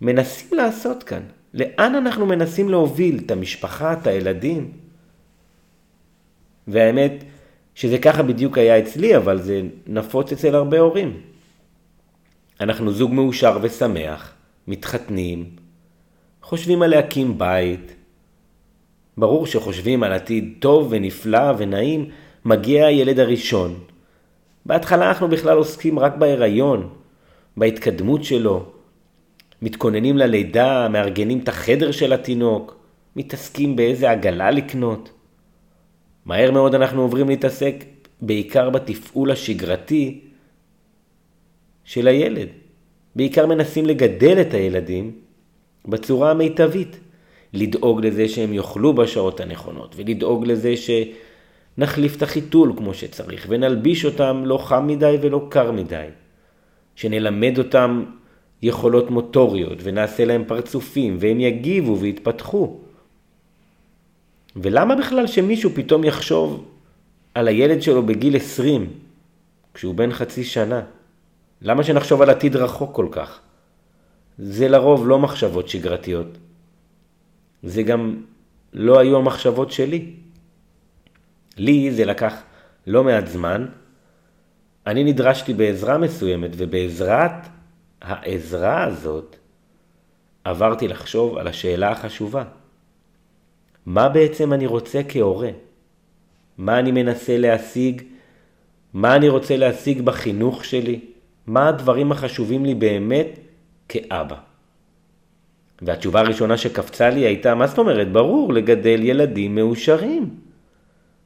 מנסים 0.00 0.58
לעשות 0.58 1.02
כאן? 1.02 1.22
לאן 1.54 1.94
אנחנו 1.94 2.26
מנסים 2.26 2.68
להוביל 2.68 3.22
את 3.26 3.30
המשפחה, 3.30 3.92
את 3.92 4.06
הילדים? 4.06 4.72
והאמת 6.68 7.24
שזה 7.74 7.98
ככה 7.98 8.22
בדיוק 8.22 8.58
היה 8.58 8.78
אצלי, 8.78 9.16
אבל 9.16 9.42
זה 9.42 9.62
נפוץ 9.86 10.32
אצל 10.32 10.54
הרבה 10.54 10.78
הורים. 10.78 11.29
אנחנו 12.60 12.92
זוג 12.92 13.12
מאושר 13.14 13.58
ושמח, 13.62 14.32
מתחתנים, 14.68 15.50
חושבים 16.42 16.82
על 16.82 16.90
להקים 16.90 17.38
בית. 17.38 17.94
ברור 19.16 19.46
שחושבים 19.46 20.02
על 20.02 20.12
עתיד 20.12 20.54
טוב 20.58 20.88
ונפלא 20.90 21.52
ונעים, 21.58 22.08
מגיע 22.44 22.86
הילד 22.86 23.18
הראשון. 23.18 23.78
בהתחלה 24.66 25.08
אנחנו 25.08 25.28
בכלל 25.28 25.56
עוסקים 25.56 25.98
רק 25.98 26.16
בהיריון, 26.16 26.88
בהתקדמות 27.56 28.24
שלו, 28.24 28.64
מתכוננים 29.62 30.16
ללידה, 30.16 30.88
מארגנים 30.88 31.38
את 31.38 31.48
החדר 31.48 31.92
של 31.92 32.12
התינוק, 32.12 32.76
מתעסקים 33.16 33.76
באיזה 33.76 34.10
עגלה 34.10 34.50
לקנות. 34.50 35.10
מהר 36.24 36.50
מאוד 36.50 36.74
אנחנו 36.74 37.02
עוברים 37.02 37.28
להתעסק 37.28 37.84
בעיקר 38.20 38.70
בתפעול 38.70 39.30
השגרתי 39.30 40.29
של 41.90 42.08
הילד. 42.08 42.48
בעיקר 43.16 43.46
מנסים 43.46 43.86
לגדל 43.86 44.40
את 44.40 44.54
הילדים 44.54 45.12
בצורה 45.88 46.30
המיטבית. 46.30 47.00
לדאוג 47.52 48.06
לזה 48.06 48.28
שהם 48.28 48.52
יאכלו 48.52 48.92
בשעות 48.92 49.40
הנכונות, 49.40 49.94
ולדאוג 49.96 50.46
לזה 50.46 50.74
שנחליף 50.76 52.16
את 52.16 52.22
החיתול 52.22 52.72
כמו 52.76 52.94
שצריך, 52.94 53.46
ונלביש 53.48 54.04
אותם 54.04 54.42
לא 54.46 54.58
חם 54.58 54.86
מדי 54.86 55.16
ולא 55.22 55.46
קר 55.48 55.72
מדי. 55.72 56.06
שנלמד 56.96 57.58
אותם 57.58 58.04
יכולות 58.62 59.10
מוטוריות, 59.10 59.78
ונעשה 59.82 60.24
להם 60.24 60.44
פרצופים, 60.46 61.16
והם 61.20 61.40
יגיבו 61.40 61.98
ויתפתחו. 61.98 62.80
ולמה 64.56 64.94
בכלל 64.94 65.26
שמישהו 65.26 65.70
פתאום 65.74 66.04
יחשוב 66.04 66.64
על 67.34 67.48
הילד 67.48 67.82
שלו 67.82 68.02
בגיל 68.02 68.36
20, 68.36 68.86
כשהוא 69.74 69.94
בן 69.94 70.12
חצי 70.12 70.44
שנה? 70.44 70.82
למה 71.62 71.84
שנחשוב 71.84 72.22
על 72.22 72.30
עתיד 72.30 72.56
רחוק 72.56 72.94
כל 72.96 73.08
כך? 73.10 73.40
זה 74.38 74.68
לרוב 74.68 75.08
לא 75.08 75.18
מחשבות 75.18 75.68
שגרתיות. 75.68 76.38
זה 77.62 77.82
גם 77.82 78.22
לא 78.72 78.98
היו 78.98 79.16
המחשבות 79.16 79.70
שלי. 79.70 80.14
לי 81.56 81.92
זה 81.92 82.04
לקח 82.04 82.34
לא 82.86 83.04
מעט 83.04 83.26
זמן. 83.26 83.66
אני 84.86 85.04
נדרשתי 85.04 85.54
בעזרה 85.54 85.98
מסוימת, 85.98 86.50
ובעזרת 86.56 87.32
העזרה 88.00 88.84
הזאת 88.84 89.36
עברתי 90.44 90.88
לחשוב 90.88 91.38
על 91.38 91.46
השאלה 91.46 91.90
החשובה. 91.90 92.44
מה 93.86 94.08
בעצם 94.08 94.52
אני 94.52 94.66
רוצה 94.66 95.00
כהורה? 95.08 95.50
מה 96.58 96.78
אני 96.78 96.92
מנסה 96.92 97.38
להשיג? 97.38 98.02
מה 98.94 99.16
אני 99.16 99.28
רוצה 99.28 99.56
להשיג 99.56 100.00
בחינוך 100.00 100.64
שלי? 100.64 101.00
מה 101.50 101.68
הדברים 101.68 102.12
החשובים 102.12 102.64
לי 102.64 102.74
באמת 102.74 103.38
כאבא? 103.88 104.36
והתשובה 105.82 106.20
הראשונה 106.20 106.56
שקפצה 106.56 107.10
לי 107.10 107.20
הייתה, 107.20 107.54
מה 107.54 107.66
זאת 107.66 107.78
אומרת? 107.78 108.12
ברור, 108.12 108.52
לגדל 108.52 109.00
ילדים 109.02 109.54
מאושרים. 109.54 110.30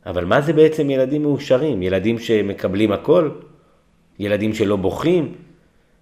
אבל 0.07 0.25
מה 0.25 0.41
זה 0.41 0.53
בעצם 0.53 0.91
ילדים 0.91 1.23
מאושרים? 1.23 1.83
ילדים 1.83 2.19
שמקבלים 2.19 2.93
הכל? 2.93 3.31
ילדים 4.19 4.55
שלא 4.55 4.77
בוכים? 4.77 5.35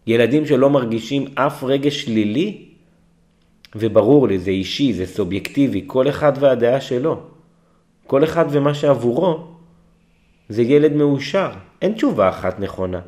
ילדים 0.06 0.46
שלא 0.46 0.70
מרגישים 0.70 1.24
אף 1.34 1.64
רגש 1.64 2.04
שלילי? 2.04 2.68
וברור 3.74 4.28
לי, 4.28 4.38
זה 4.38 4.50
אישי, 4.50 4.92
זה 4.92 5.06
סובייקטיבי, 5.06 5.84
כל 5.86 6.08
אחד 6.08 6.32
והדעה 6.38 6.80
שלו. 6.80 7.20
כל 8.06 8.24
אחד 8.24 8.44
ומה 8.50 8.74
שעבורו 8.74 9.46
זה 10.48 10.62
ילד 10.62 10.92
מאושר. 10.92 11.50
אין 11.82 11.92
תשובה 11.92 12.28
אחת 12.28 12.60
נכונה. 12.60 13.00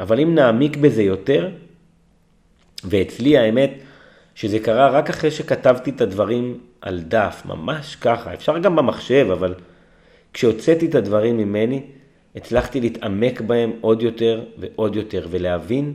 אבל 0.00 0.20
אם 0.20 0.34
נעמיק 0.34 0.76
בזה 0.76 1.02
יותר, 1.02 1.48
ואצלי 2.84 3.38
האמת 3.38 3.70
שזה 4.34 4.58
קרה 4.58 4.88
רק 4.88 5.10
אחרי 5.10 5.30
שכתבתי 5.30 5.90
את 5.90 6.00
הדברים 6.00 6.60
על 6.80 7.00
דף, 7.00 7.42
ממש 7.44 7.96
ככה, 7.96 8.34
אפשר 8.34 8.58
גם 8.58 8.76
במחשב, 8.76 9.28
אבל 9.32 9.54
כשהוצאתי 10.32 10.86
את 10.86 10.94
הדברים 10.94 11.36
ממני, 11.36 11.82
הצלחתי 12.36 12.80
להתעמק 12.80 13.40
בהם 13.40 13.72
עוד 13.80 14.02
יותר 14.02 14.44
ועוד 14.58 14.96
יותר, 14.96 15.26
ולהבין 15.30 15.94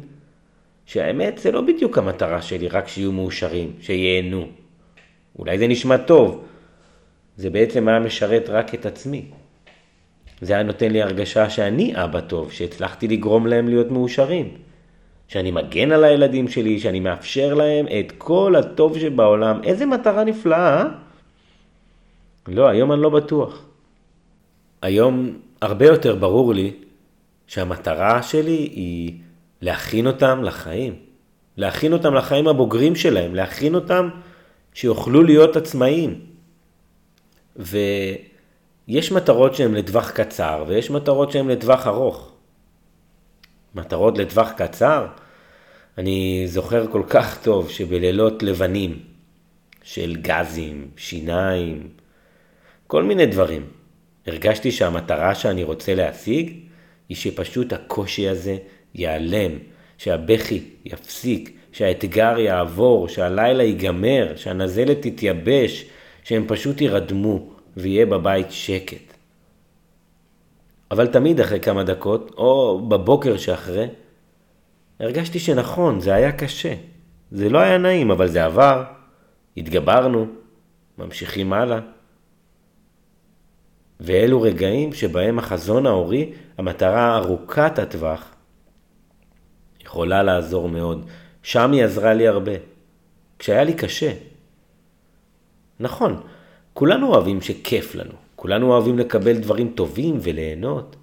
שהאמת 0.86 1.38
זה 1.38 1.52
לא 1.52 1.62
בדיוק 1.62 1.98
המטרה 1.98 2.42
שלי, 2.42 2.68
רק 2.68 2.88
שיהיו 2.88 3.12
מאושרים, 3.12 3.72
שייהנו. 3.82 4.48
אולי 5.40 5.58
זה 5.58 5.68
נשמע 5.68 5.98
טוב, 5.98 6.44
זה 7.38 7.50
בעצם 7.50 7.88
היה 7.88 8.00
משרת 8.00 8.50
רק 8.50 8.74
את 8.74 8.86
עצמי. 8.86 9.26
זה 10.42 10.54
היה 10.54 10.64
נותן 10.64 10.92
לי 10.92 11.02
הרגשה 11.02 11.50
שאני 11.50 11.94
אבא 11.96 12.22
טוב, 12.22 12.52
שהצלחתי 12.52 13.08
לגרום 13.08 13.48
להם 13.48 13.68
להיות 13.68 13.92
מאושרים. 13.92 14.50
שאני 15.28 15.52
מגן 15.52 15.92
על 15.92 16.04
הילדים 16.04 16.48
שלי, 16.48 16.80
שאני 16.80 17.00
מאפשר 17.00 17.54
להם 17.54 17.86
את 18.00 18.12
כל 18.18 18.56
הטוב 18.56 19.00
שבעולם. 19.00 19.64
איזה 19.64 19.86
מטרה 19.86 20.24
נפלאה, 20.24 20.82
אה? 20.82 20.86
לא, 22.48 22.68
היום 22.68 22.92
אני 22.92 23.02
לא 23.02 23.10
בטוח. 23.10 23.66
היום 24.82 25.38
הרבה 25.62 25.86
יותר 25.86 26.16
ברור 26.16 26.54
לי 26.54 26.72
שהמטרה 27.48 28.24
שלי 28.24 28.52
היא 28.52 29.14
להכין 29.62 30.08
אותם 30.08 30.44
לחיים. 30.44 30.94
להכין 31.58 31.94
אותם 31.94 32.14
לחיים 32.14 32.48
הבוגרים 32.48 32.96
שלהם, 32.96 33.36
להכין 33.36 33.76
אותם 33.76 34.10
שיוכלו 34.74 35.24
להיות 35.24 35.56
עצמאיים. 35.56 36.20
ויש 38.88 39.12
מטרות 39.12 39.56
שהן 39.56 39.74
לטווח 39.74 40.12
קצר 40.12 40.66
ויש 40.68 40.92
מטרות 40.92 41.32
שהן 41.32 41.48
לטווח 41.48 41.88
ארוך. 41.88 42.32
מטרות 43.76 44.18
לטווח 44.18 44.52
קצר, 44.52 45.08
אני 45.98 46.44
זוכר 46.48 46.88
כל 46.92 47.04
כך 47.10 47.44
טוב 47.44 47.70
שבלילות 47.70 48.44
לבנים 48.44 49.00
של 49.84 50.16
גזים, 50.22 50.88
שיניים, 50.98 51.90
כל 52.88 53.04
מיני 53.04 53.26
דברים, 53.26 53.66
הרגשתי 54.28 54.72
שהמטרה 54.72 55.36
שאני 55.36 55.64
רוצה 55.64 55.96
להשיג 55.96 56.54
היא 57.10 57.18
שפשוט 57.18 57.74
הקושי 57.74 58.30
הזה 58.30 58.58
ייעלם, 58.96 59.52
שהבכי 59.98 60.64
יפסיק, 60.86 61.52
שהאתגר 61.72 62.40
יעבור, 62.40 63.08
שהלילה 63.08 63.64
ייגמר, 63.64 64.34
שהנזלת 64.36 64.98
תתייבש, 65.02 65.86
שהם 66.24 66.46
פשוט 66.48 66.82
יירדמו 66.82 67.55
ויהיה 67.78 68.06
בבית 68.06 68.52
שקט. 68.52 69.14
אבל 70.92 71.08
תמיד 71.08 71.40
אחרי 71.40 71.60
כמה 71.60 71.84
דקות, 71.84 72.32
או 72.38 72.82
בבוקר 72.88 73.38
שאחרי, 73.38 73.88
הרגשתי 75.00 75.40
שנכון, 75.40 76.00
זה 76.00 76.14
היה 76.14 76.32
קשה. 76.32 76.74
זה 77.32 77.50
לא 77.50 77.60
היה 77.60 77.78
נעים, 77.78 78.12
אבל 78.12 78.28
זה 78.28 78.46
עבר, 78.46 78.84
התגברנו, 79.58 80.28
ממשיכים 80.98 81.54
הלאה. 81.54 81.80
ואלו 84.00 84.42
רגעים 84.42 84.94
שבהם 84.94 85.40
החזון 85.40 85.86
ההורי, 85.86 86.32
המטרה 86.58 87.18
ארוכת 87.18 87.80
הטווח, 87.80 88.36
יכולה 89.82 90.24
לעזור 90.24 90.70
מאוד. 90.70 91.06
שם 91.44 91.72
היא 91.72 91.84
עזרה 91.84 92.14
לי 92.14 92.28
הרבה. 92.28 92.52
כשהיה 93.40 93.64
לי 93.64 93.74
קשה. 93.74 94.14
נכון, 95.80 96.22
כולנו 96.76 97.08
אוהבים 97.08 97.42
שכיף 97.42 97.96
לנו. 97.96 98.12
כולנו 98.36 98.72
אוהבים 98.72 99.00
לקבל 99.00 99.38
דברים 99.38 99.72
טובים 99.76 100.18
וליהנות. 100.22 100.96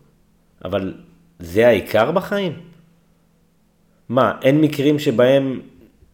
אבל 0.64 0.94
זה 1.38 1.68
העיקר 1.68 2.12
בחיים? 2.12 2.52
מה, 4.08 4.38
אין 4.42 4.60
מקרים 4.60 4.98
שבהם, 4.98 5.60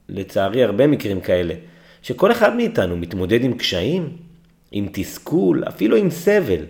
לצערי 0.09 0.65
הרבה 0.65 0.87
מקרים 0.87 1.21
כאלה, 1.21 1.55
שכל 2.03 2.33
אחד 2.33 2.57
מאיתנו 2.57 2.97
מתמודד 2.97 3.45
עם 3.45 3.55
קשיים, 3.59 4.17
עם 4.73 4.89
תסכול, 4.93 5.65
אפילו 5.69 5.97
עם 5.97 6.11
סבל. 6.11 6.65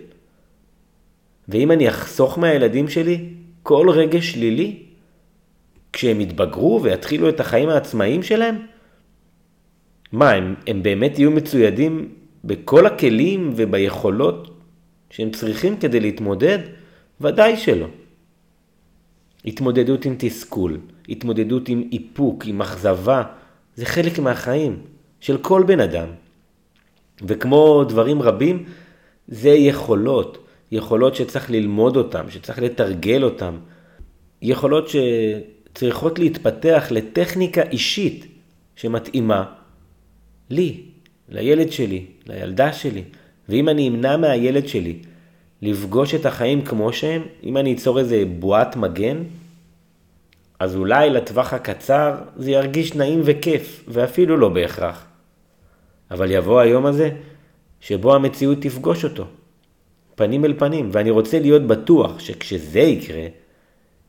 ואם 1.49 1.71
אני 1.71 1.89
אחסוך 1.89 2.37
מהילדים 2.39 2.87
שלי 2.87 3.25
כל 3.63 3.89
רגש 3.89 4.31
שלילי, 4.31 4.83
כשהם 5.93 6.21
יתבגרו 6.21 6.79
ויתחילו 6.83 7.29
את 7.29 7.39
החיים 7.39 7.69
העצמאיים 7.69 8.23
שלהם? 8.23 8.55
מה, 10.11 10.31
הם, 10.31 10.55
הם 10.67 10.83
באמת 10.83 11.19
יהיו 11.19 11.31
מצוידים 11.31 12.18
בכל 12.43 12.85
הכלים 12.85 13.53
וביכולות 13.55 14.49
שהם 15.09 15.31
צריכים 15.31 15.77
כדי 15.77 15.99
להתמודד? 15.99 16.59
ודאי 17.21 17.57
שלא. 17.57 17.87
התמודדות 19.45 20.05
עם 20.05 20.15
תסכול, 20.19 20.79
התמודדות 21.09 21.69
עם 21.69 21.83
איפוק, 21.91 22.45
עם 22.45 22.61
אכזבה, 22.61 23.23
זה 23.75 23.85
חלק 23.85 24.19
מהחיים 24.19 24.81
של 25.19 25.37
כל 25.37 25.63
בן 25.67 25.79
אדם. 25.79 26.07
וכמו 27.21 27.83
דברים 27.83 28.21
רבים, 28.21 28.63
זה 29.27 29.49
יכולות, 29.49 30.45
יכולות 30.71 31.15
שצריך 31.15 31.51
ללמוד 31.51 31.97
אותם, 31.97 32.29
שצריך 32.29 32.59
לתרגל 32.59 33.23
אותם, 33.23 33.57
יכולות 34.41 34.89
שצריכות 34.89 36.19
להתפתח 36.19 36.87
לטכניקה 36.91 37.61
אישית 37.61 38.25
שמתאימה 38.75 39.45
לי, 40.49 40.83
לילד 41.29 41.71
שלי, 41.71 42.05
לילדה 42.27 42.73
שלי. 42.73 43.03
ואם 43.49 43.69
אני 43.69 43.87
אמנע 43.87 44.17
מהילד 44.17 44.67
שלי 44.67 44.95
לפגוש 45.61 46.15
את 46.15 46.25
החיים 46.25 46.61
כמו 46.61 46.93
שהם, 46.93 47.21
אם 47.43 47.57
אני 47.57 47.73
אצור 47.73 47.99
איזה 47.99 48.23
בועת 48.39 48.75
מגן, 48.75 49.23
אז 50.59 50.75
אולי 50.75 51.09
לטווח 51.09 51.53
הקצר 51.53 52.15
זה 52.37 52.51
ירגיש 52.51 52.95
נעים 52.95 53.21
וכיף, 53.23 53.83
ואפילו 53.87 54.37
לא 54.37 54.49
בהכרח. 54.49 55.05
אבל 56.11 56.31
יבוא 56.31 56.59
היום 56.59 56.85
הזה 56.85 57.09
שבו 57.79 58.15
המציאות 58.15 58.57
תפגוש 58.61 59.03
אותו, 59.03 59.25
פנים 60.15 60.45
אל 60.45 60.53
פנים, 60.57 60.89
ואני 60.91 61.09
רוצה 61.09 61.39
להיות 61.39 61.61
בטוח 61.61 62.19
שכשזה 62.19 62.79
יקרה, 62.79 63.27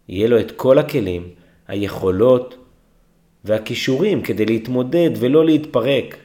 יהיה 0.08 0.28
לו 0.28 0.40
את 0.40 0.50
כל 0.50 0.78
הכלים, 0.78 1.28
היכולות 1.68 2.56
והכישורים 3.44 4.22
כדי 4.22 4.46
להתמודד 4.46 5.10
ולא 5.18 5.44
להתפרק. 5.44 6.16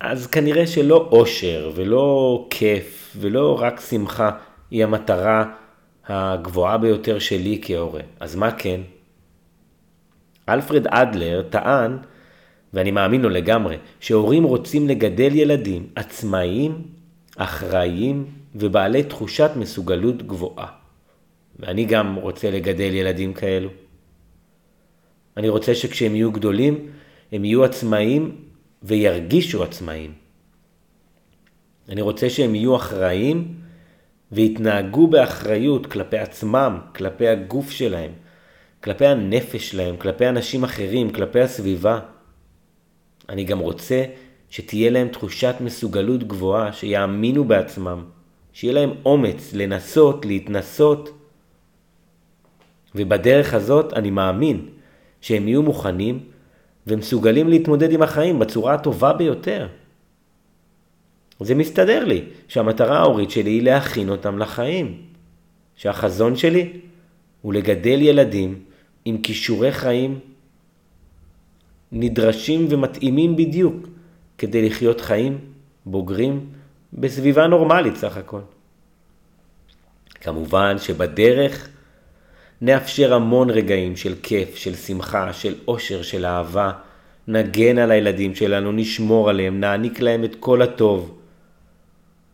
אז 0.00 0.26
כנראה 0.26 0.66
שלא 0.66 1.08
אושר 1.12 1.70
ולא 1.74 2.46
כיף 2.50 3.16
ולא 3.20 3.58
רק 3.60 3.80
שמחה 3.80 4.30
היא 4.70 4.84
המטרה 4.84 5.44
הגבוהה 6.06 6.78
ביותר 6.78 7.18
שלי 7.18 7.60
כהורה. 7.62 8.00
אז 8.20 8.34
מה 8.34 8.50
כן? 8.50 8.80
אלפרד 10.48 10.86
אדלר 10.86 11.42
טען, 11.50 11.98
ואני 12.72 12.90
מאמין 12.90 13.20
לו 13.20 13.28
לגמרי, 13.28 13.76
שהורים 14.00 14.44
רוצים 14.44 14.88
לגדל 14.88 15.34
ילדים 15.34 15.86
עצמאיים, 15.94 16.82
אחראיים 17.36 18.26
ובעלי 18.54 19.02
תחושת 19.02 19.50
מסוגלות 19.56 20.22
גבוהה. 20.22 20.66
ואני 21.58 21.84
גם 21.84 22.14
רוצה 22.14 22.50
לגדל 22.50 22.94
ילדים 22.94 23.32
כאלו. 23.32 23.68
אני 25.36 25.48
רוצה 25.48 25.74
שכשהם 25.74 26.14
יהיו 26.14 26.32
גדולים, 26.32 26.86
הם 27.32 27.44
יהיו 27.44 27.64
עצמאיים 27.64 28.36
וירגישו 28.86 29.62
עצמאיים. 29.62 30.12
אני 31.88 32.00
רוצה 32.00 32.30
שהם 32.30 32.54
יהיו 32.54 32.76
אחראיים 32.76 33.54
ויתנהגו 34.32 35.06
באחריות 35.06 35.86
כלפי 35.86 36.18
עצמם, 36.18 36.78
כלפי 36.94 37.28
הגוף 37.28 37.70
שלהם, 37.70 38.10
כלפי 38.84 39.06
הנפש 39.06 39.70
שלהם, 39.70 39.96
כלפי 39.96 40.28
אנשים 40.28 40.64
אחרים, 40.64 41.10
כלפי 41.10 41.40
הסביבה. 41.40 42.00
אני 43.28 43.44
גם 43.44 43.58
רוצה 43.58 44.04
שתהיה 44.50 44.90
להם 44.90 45.08
תחושת 45.08 45.54
מסוגלות 45.60 46.24
גבוהה, 46.24 46.72
שיאמינו 46.72 47.44
בעצמם, 47.44 48.04
שיהיה 48.52 48.74
להם 48.74 48.90
אומץ 49.04 49.52
לנסות, 49.54 50.26
להתנסות, 50.26 51.18
ובדרך 52.94 53.54
הזאת 53.54 53.92
אני 53.92 54.10
מאמין 54.10 54.66
שהם 55.20 55.48
יהיו 55.48 55.62
מוכנים 55.62 56.20
ומסוגלים 56.86 57.48
להתמודד 57.48 57.92
עם 57.92 58.02
החיים 58.02 58.38
בצורה 58.38 58.74
הטובה 58.74 59.12
ביותר. 59.12 59.68
זה 61.40 61.54
מסתדר 61.54 62.04
לי 62.04 62.24
שהמטרה 62.48 62.98
ההורית 62.98 63.30
שלי 63.30 63.50
היא 63.50 63.62
להכין 63.62 64.08
אותם 64.08 64.38
לחיים. 64.38 65.02
שהחזון 65.76 66.36
שלי 66.36 66.72
הוא 67.42 67.54
לגדל 67.54 68.02
ילדים 68.02 68.64
עם 69.04 69.18
כישורי 69.18 69.72
חיים 69.72 70.18
נדרשים 71.92 72.66
ומתאימים 72.70 73.36
בדיוק 73.36 73.88
כדי 74.38 74.68
לחיות 74.68 75.00
חיים 75.00 75.38
בוגרים 75.86 76.46
בסביבה 76.92 77.46
נורמלית 77.46 77.96
סך 77.96 78.16
הכל. 78.16 78.40
כמובן 80.14 80.78
שבדרך 80.78 81.68
נאפשר 82.60 83.14
המון 83.14 83.50
רגעים 83.50 83.96
של 83.96 84.14
כיף, 84.22 84.56
של 84.56 84.74
שמחה, 84.74 85.32
של 85.32 85.54
אושר, 85.68 86.02
של 86.02 86.26
אהבה. 86.26 86.72
נגן 87.28 87.78
על 87.78 87.90
הילדים 87.90 88.34
שלנו, 88.34 88.72
נשמור 88.72 89.30
עליהם, 89.30 89.60
נעניק 89.60 90.00
להם 90.00 90.24
את 90.24 90.34
כל 90.40 90.62
הטוב. 90.62 91.18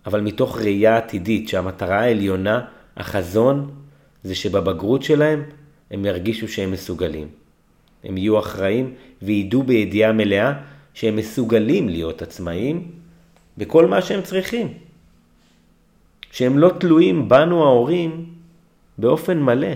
אבל 0.07 0.21
מתוך 0.21 0.59
ראייה 0.59 0.97
עתידית 0.97 1.49
שהמטרה 1.49 2.01
העליונה, 2.01 2.61
החזון, 2.97 3.71
זה 4.25 4.35
שבבגרות 4.35 5.03
שלהם 5.03 5.43
הם 5.91 6.05
ירגישו 6.05 6.49
שהם 6.49 6.71
מסוגלים. 6.71 7.29
הם 8.05 8.19
יהיו 8.19 8.39
אחראים 8.39 8.95
וידעו 9.23 9.63
בידיעה 9.63 10.13
מלאה 10.13 10.53
שהם 10.95 11.17
מסוגלים 11.17 11.89
להיות 11.89 12.23
עצמאים 12.23 12.91
בכל 13.59 13.87
מה 13.87 14.03
שהם 14.03 14.23
צריכים. 14.23 14.69
שהם 16.31 16.59
לא 16.59 16.71
תלויים 16.81 17.29
בנו 17.29 17.65
ההורים 17.65 18.27
באופן 18.99 19.39
מלא. 19.41 19.69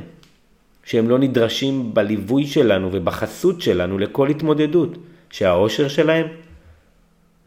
שהם 0.87 1.09
לא 1.09 1.18
נדרשים 1.18 1.94
בליווי 1.94 2.46
שלנו 2.46 2.88
ובחסות 2.92 3.61
שלנו 3.61 3.99
לכל 3.99 4.29
התמודדות, 4.29 4.99
שהאושר 5.31 5.88
שלהם 5.88 6.27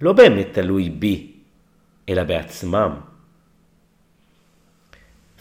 לא 0.01 0.13
באמת 0.13 0.47
תלוי 0.51 0.89
בי, 0.89 1.31
אלא 2.09 2.23
בעצמם. 2.23 2.91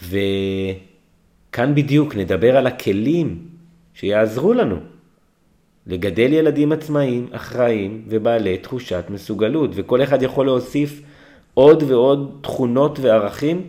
וכאן 0.03 1.75
בדיוק 1.75 2.15
נדבר 2.15 2.57
על 2.57 2.67
הכלים 2.67 3.47
שיעזרו 3.93 4.53
לנו 4.53 4.75
לגדל 5.87 6.33
ילדים 6.33 6.71
עצמאיים, 6.71 7.27
אחראיים 7.31 8.03
ובעלי 8.07 8.57
תחושת 8.57 9.05
מסוגלות, 9.09 9.71
וכל 9.73 10.03
אחד 10.03 10.21
יכול 10.21 10.45
להוסיף 10.45 11.01
עוד 11.53 11.83
ועוד 11.83 12.39
תכונות 12.41 12.99
וערכים 12.99 13.67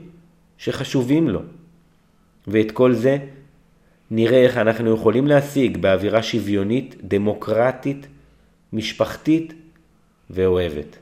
שחשובים 0.58 1.28
לו. 1.28 1.40
ואת 2.46 2.70
כל 2.70 2.92
זה 2.92 3.18
נראה 4.10 4.42
איך 4.42 4.56
אנחנו 4.56 4.94
יכולים 4.94 5.26
להשיג 5.26 5.76
באווירה 5.76 6.22
שוויונית, 6.22 6.96
דמוקרטית, 7.02 8.06
משפחתית 8.72 9.52
ואוהבת. 10.30 10.96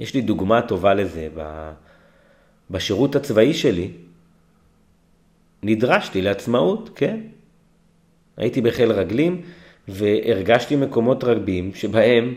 יש 0.00 0.14
לי 0.14 0.20
דוגמה 0.20 0.62
טובה 0.62 0.94
לזה. 0.94 1.28
בשירות 2.70 3.16
הצבאי 3.16 3.54
שלי 3.54 3.90
נדרשתי 5.62 6.22
לעצמאות, 6.22 6.90
כן. 6.94 7.20
הייתי 8.36 8.60
בחיל 8.60 8.92
רגלים 8.92 9.42
והרגשתי 9.88 10.76
מקומות 10.76 11.24
רבים 11.24 11.74
שבהם 11.74 12.34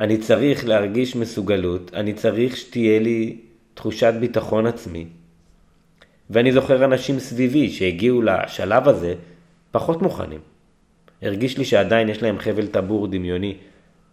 אני 0.00 0.18
צריך 0.18 0.66
להרגיש 0.66 1.16
מסוגלות, 1.16 1.94
אני 1.94 2.14
צריך 2.14 2.56
שתהיה 2.56 2.98
לי 2.98 3.40
תחושת 3.74 4.14
ביטחון 4.20 4.66
עצמי. 4.66 5.06
ואני 6.30 6.52
זוכר 6.52 6.84
אנשים 6.84 7.18
סביבי 7.18 7.70
שהגיעו 7.70 8.22
לשלב 8.22 8.88
הזה 8.88 9.14
פחות 9.70 10.02
מוכנים. 10.02 10.40
הרגיש 11.22 11.58
לי 11.58 11.64
שעדיין 11.64 12.08
יש 12.08 12.22
להם 12.22 12.38
חבל 12.38 12.66
טבור 12.66 13.06
דמיוני 13.06 13.56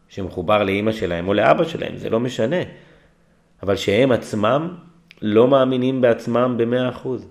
שמחובר 0.10 0.64
לאימא 0.64 0.92
שלהם 0.92 1.28
או 1.28 1.34
לאבא 1.34 1.64
שלהם, 1.64 1.98
זה 1.98 2.10
לא 2.10 2.20
משנה. 2.20 2.62
אבל 3.64 3.76
שהם 3.76 4.12
עצמם 4.12 4.76
לא 5.22 5.48
מאמינים 5.48 6.02
בעצמם 6.02 6.56
במאה 6.58 6.90
אחוז. 6.90 7.28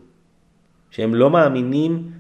שהם 0.91 1.15
לא 1.15 1.31
מאמינים 1.31 2.11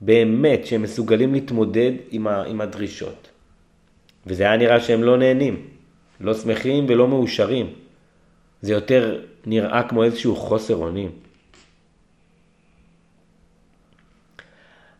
באמת 0.00 0.66
שהם 0.66 0.82
מסוגלים 0.82 1.34
להתמודד 1.34 1.92
עם, 2.10 2.26
ה, 2.26 2.42
עם 2.42 2.60
הדרישות. 2.60 3.28
וזה 4.26 4.42
היה 4.42 4.56
נראה 4.56 4.80
שהם 4.80 5.02
לא 5.02 5.16
נהנים, 5.16 5.66
לא 6.20 6.34
שמחים 6.34 6.86
ולא 6.88 7.08
מאושרים. 7.08 7.66
זה 8.62 8.72
יותר 8.72 9.20
נראה 9.46 9.82
כמו 9.82 10.04
איזשהו 10.04 10.36
חוסר 10.36 10.76
אונים. 10.76 11.10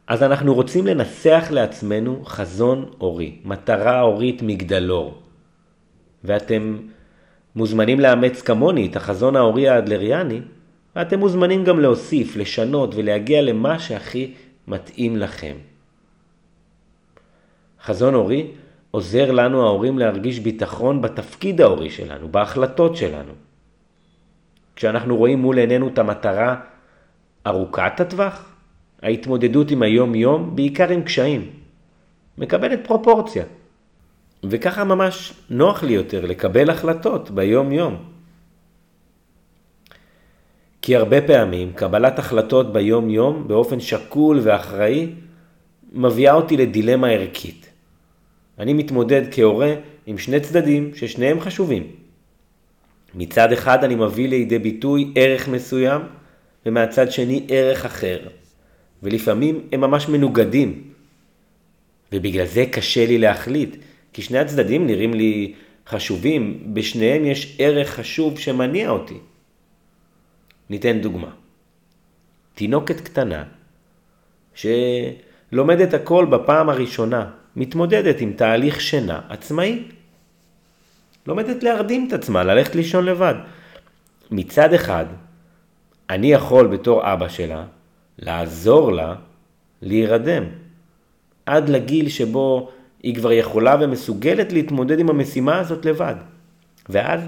אז 0.06 0.22
אנחנו 0.22 0.54
רוצים 0.54 0.86
לנסח 0.86 1.44
לעצמנו 1.50 2.22
חזון 2.24 2.90
אורי, 3.00 3.38
מטרה 3.44 4.00
אורית 4.00 4.42
מגדלור. 4.42 5.22
ואתם 6.24 6.78
מוזמנים 7.56 8.00
לאמץ 8.00 8.42
כמוני 8.42 8.86
את 8.86 8.96
החזון 8.96 9.36
האורי 9.36 9.68
האדלריאני, 9.68 10.40
ואתם 10.96 11.18
מוזמנים 11.18 11.64
גם 11.64 11.80
להוסיף, 11.80 12.36
לשנות 12.36 12.94
ולהגיע 12.94 13.42
למה 13.42 13.78
שהכי 13.78 14.34
מתאים 14.68 15.16
לכם. 15.16 15.56
חזון 17.82 18.14
אורי 18.14 18.50
עוזר 18.90 19.30
לנו 19.30 19.66
ההורים 19.66 19.98
להרגיש 19.98 20.38
ביטחון 20.38 21.02
בתפקיד 21.02 21.60
ההורי 21.60 21.90
שלנו, 21.90 22.28
בהחלטות 22.28 22.96
שלנו. 22.96 23.32
כשאנחנו 24.76 25.16
רואים 25.16 25.38
מול 25.38 25.58
עינינו 25.58 25.88
את 25.88 25.98
המטרה 25.98 26.56
ארוכת 27.46 28.00
הטווח, 28.00 28.53
ההתמודדות 29.04 29.70
עם 29.70 29.82
היום-יום, 29.82 30.56
בעיקר 30.56 30.88
עם 30.88 31.02
קשיים, 31.02 31.50
מקבלת 32.38 32.80
פרופורציה. 32.86 33.44
וככה 34.44 34.84
ממש 34.84 35.32
נוח 35.50 35.82
לי 35.82 35.92
יותר 35.92 36.26
לקבל 36.26 36.70
החלטות 36.70 37.30
ביום-יום. 37.30 37.96
כי 40.82 40.96
הרבה 40.96 41.22
פעמים 41.22 41.72
קבלת 41.72 42.18
החלטות 42.18 42.72
ביום-יום 42.72 43.48
באופן 43.48 43.80
שקול 43.80 44.40
ואחראי 44.42 45.08
מביאה 45.92 46.34
אותי 46.34 46.56
לדילמה 46.56 47.08
ערכית. 47.08 47.70
אני 48.58 48.72
מתמודד 48.72 49.22
כהורה 49.30 49.74
עם 50.06 50.18
שני 50.18 50.40
צדדים 50.40 50.94
ששניהם 50.94 51.40
חשובים. 51.40 51.86
מצד 53.14 53.52
אחד 53.52 53.84
אני 53.84 53.94
מביא 53.94 54.28
לידי 54.28 54.58
ביטוי 54.58 55.12
ערך 55.14 55.48
מסוים 55.48 56.02
ומהצד 56.66 57.10
שני 57.10 57.46
ערך 57.48 57.84
אחר. 57.84 58.18
ולפעמים 59.04 59.68
הם 59.72 59.80
ממש 59.80 60.08
מנוגדים. 60.08 60.82
ובגלל 62.12 62.46
זה 62.46 62.64
קשה 62.72 63.06
לי 63.06 63.18
להחליט, 63.18 63.76
כי 64.12 64.22
שני 64.22 64.38
הצדדים 64.38 64.86
נראים 64.86 65.14
לי 65.14 65.54
חשובים, 65.86 66.74
בשניהם 66.74 67.24
יש 67.24 67.56
ערך 67.58 67.88
חשוב 67.88 68.38
שמניע 68.38 68.90
אותי. 68.90 69.18
ניתן 70.70 71.00
דוגמה. 71.00 71.30
תינוקת 72.54 73.00
קטנה 73.00 73.44
שלומדת 74.54 75.94
הכל 75.94 76.26
בפעם 76.30 76.68
הראשונה, 76.68 77.30
מתמודדת 77.56 78.20
עם 78.20 78.32
תהליך 78.32 78.80
שינה 78.80 79.20
עצמאי. 79.28 79.82
לומדת 81.26 81.62
להרדים 81.62 82.08
את 82.08 82.12
עצמה, 82.12 82.44
ללכת 82.44 82.74
לישון 82.74 83.04
לבד. 83.04 83.34
מצד 84.30 84.72
אחד, 84.72 85.06
אני 86.10 86.32
יכול 86.32 86.66
בתור 86.66 87.12
אבא 87.12 87.28
שלה 87.28 87.64
לעזור 88.18 88.92
לה 88.92 89.14
להירדם. 89.82 90.44
עד 91.46 91.68
לגיל 91.68 92.08
שבו 92.08 92.70
היא 93.02 93.14
כבר 93.14 93.32
יכולה 93.32 93.76
ומסוגלת 93.80 94.52
להתמודד 94.52 94.98
עם 94.98 95.10
המשימה 95.10 95.58
הזאת 95.58 95.84
לבד. 95.84 96.14
ואז 96.88 97.20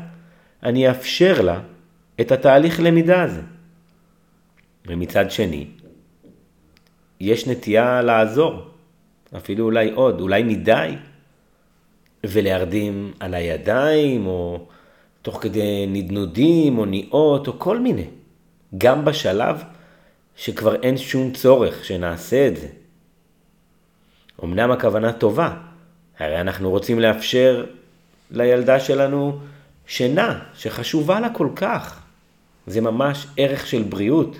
אני 0.62 0.88
אאפשר 0.88 1.40
לה 1.42 1.60
את 2.20 2.32
התהליך 2.32 2.80
למידה 2.80 3.22
הזה. 3.22 3.42
ומצד 4.86 5.30
שני, 5.30 5.66
יש 7.20 7.46
נטייה 7.46 8.02
לעזור, 8.02 8.62
אפילו 9.36 9.64
אולי 9.64 9.90
עוד, 9.90 10.20
אולי 10.20 10.42
מדי, 10.42 10.94
ולהרדים 12.24 13.12
על 13.20 13.34
הידיים, 13.34 14.26
או 14.26 14.66
תוך 15.22 15.42
כדי 15.42 15.86
נדנודים, 15.88 16.78
או 16.78 16.84
ניאות, 16.84 17.48
או 17.48 17.58
כל 17.58 17.80
מיני. 17.80 18.06
גם 18.78 19.04
בשלב 19.04 19.62
שכבר 20.36 20.82
אין 20.82 20.98
שום 20.98 21.32
צורך 21.32 21.84
שנעשה 21.84 22.48
את 22.48 22.56
זה. 22.56 22.68
אמנם 24.44 24.70
הכוונה 24.70 25.12
טובה, 25.12 25.54
הרי 26.18 26.40
אנחנו 26.40 26.70
רוצים 26.70 27.00
לאפשר 27.00 27.66
לילדה 28.30 28.80
שלנו 28.80 29.38
שינה 29.86 30.42
שחשובה 30.54 31.20
לה 31.20 31.28
כל 31.34 31.48
כך. 31.56 32.02
זה 32.66 32.80
ממש 32.80 33.26
ערך 33.36 33.66
של 33.66 33.82
בריאות. 33.82 34.36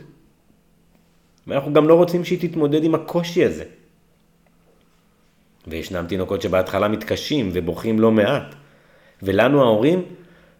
ואנחנו 1.46 1.72
גם 1.72 1.88
לא 1.88 1.94
רוצים 1.94 2.24
שהיא 2.24 2.50
תתמודד 2.50 2.84
עם 2.84 2.94
הקושי 2.94 3.44
הזה. 3.44 3.64
וישנם 5.66 6.04
תינוקות 6.08 6.42
שבהתחלה 6.42 6.88
מתקשים 6.88 7.50
ובוכים 7.52 8.00
לא 8.00 8.10
מעט. 8.10 8.54
ולנו 9.22 9.62
ההורים, 9.62 10.02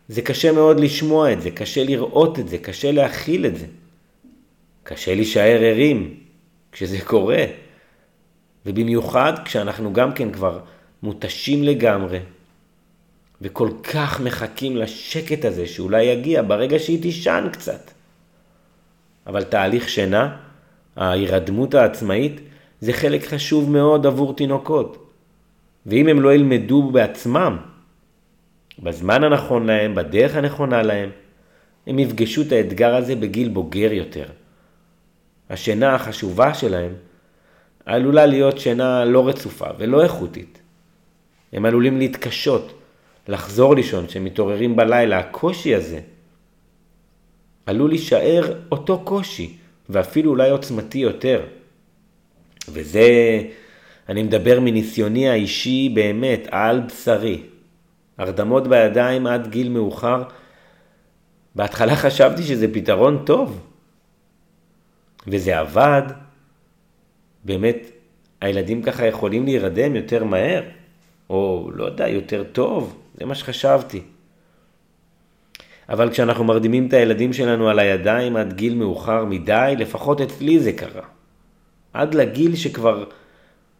זה 0.09 0.23
קשה 0.23 0.53
מאוד 0.53 0.81
לשמוע 0.81 1.33
את 1.33 1.43
זה, 1.43 1.51
קשה 1.51 1.85
לראות 1.85 2.39
את 2.39 2.49
זה, 2.49 2.59
קשה 2.59 2.93
להכיל 2.93 3.47
את 3.47 3.57
זה. 3.57 3.67
קשה 4.87 5.15
להישאר 5.15 5.59
ערים 5.63 6.15
כשזה 6.73 7.01
קורה. 7.05 7.45
ובמיוחד 8.67 9.33
כשאנחנו 9.45 9.93
גם 9.93 10.13
כן 10.13 10.33
כבר 10.33 10.61
מותשים 11.03 11.63
לגמרי, 11.63 12.19
וכל 13.41 13.71
כך 13.83 14.21
מחכים 14.21 14.77
לשקט 14.77 15.45
הזה 15.45 15.67
שאולי 15.67 16.05
יגיע 16.05 16.43
ברגע 16.43 16.79
שהיא 16.79 17.03
תישן 17.03 17.49
קצת. 17.53 17.91
אבל 19.27 19.45
תהליך 19.45 19.89
שינה, 19.89 20.37
ההירדמות 20.97 21.75
העצמאית, 21.75 22.41
זה 22.81 22.93
חלק 22.93 23.25
חשוב 23.25 23.71
מאוד 23.71 24.07
עבור 24.07 24.37
תינוקות. 24.37 25.11
ואם 25.87 26.09
הם 26.09 26.21
לא 26.21 26.35
ילמדו 26.35 26.91
בעצמם, 26.91 27.57
בזמן 28.79 29.25
הנכון 29.25 29.67
להם, 29.67 29.95
בדרך 29.95 30.37
הנכונה 30.37 30.83
להם, 30.83 31.11
הם 31.87 31.99
יפגשו 31.99 32.43
את 32.43 32.53
האתגר 32.53 32.95
הזה 32.95 33.17
בגיל 33.17 33.49
בוגר 33.49 33.93
יותר. 33.93 34.27
השינה 35.51 35.95
החשובה 35.95 36.55
שלהם 36.55 36.93
עלולה 37.87 38.27
להיות 38.27 38.59
שינה 38.59 39.05
לא 39.05 39.29
רצופה 39.29 39.67
ולא 39.79 40.03
איכותית. 40.03 40.61
הם 41.53 41.65
עלולים 41.65 41.99
להתקשות, 41.99 42.73
לחזור 43.29 43.75
לישון 43.75 44.07
כשהם 44.07 44.25
מתעוררים 44.25 44.77
בלילה. 44.77 45.19
הקושי 45.19 45.75
הזה 45.75 46.01
עלול 47.67 47.91
להישאר 47.91 48.43
אותו 48.73 49.01
קושי, 49.05 49.57
ואפילו 49.89 50.31
אולי 50.31 50.51
עוצמתי 50.51 50.99
יותר. 50.99 51.41
וזה, 52.69 53.09
אני 54.09 54.23
מדבר 54.23 54.61
מניסיוני 54.61 55.29
האישי 55.29 55.91
באמת, 55.95 56.49
על 56.51 56.81
בשרי. 56.81 57.43
הרדמות 58.19 58.69
בידיים 58.69 59.27
עד 59.27 59.47
גיל 59.47 59.69
מאוחר. 59.69 60.23
בהתחלה 61.55 61.97
חשבתי 61.97 62.43
שזה 62.43 62.75
פתרון 62.75 63.23
טוב, 63.27 63.61
וזה 65.27 65.59
עבד, 65.59 66.03
באמת 67.45 67.91
הילדים 68.41 68.83
ככה 68.83 69.07
יכולים 69.07 69.45
להירדם 69.45 69.97
יותר 69.97 70.25
מהר, 70.25 70.63
או 71.31 71.71
לא 71.75 71.85
יודע, 71.85 72.09
יותר 72.09 72.45
טוב, 72.53 73.03
זה 73.15 73.25
מה 73.25 73.35
שחשבתי. 73.35 74.03
אבל 75.89 76.11
כשאנחנו 76.11 76.45
מרדימים 76.45 76.87
את 76.87 76.93
הילדים 76.93 77.33
שלנו 77.33 77.69
על 77.69 77.79
הידיים 77.79 78.37
עד 78.37 78.53
גיל 78.53 78.75
מאוחר 78.75 79.25
מדי, 79.25 79.75
לפחות 79.79 80.21
אצלי 80.21 80.61
זה 80.61 80.73
קרה. 80.73 81.03
עד 81.93 82.15
לגיל 82.15 82.57
שכבר 82.57 83.05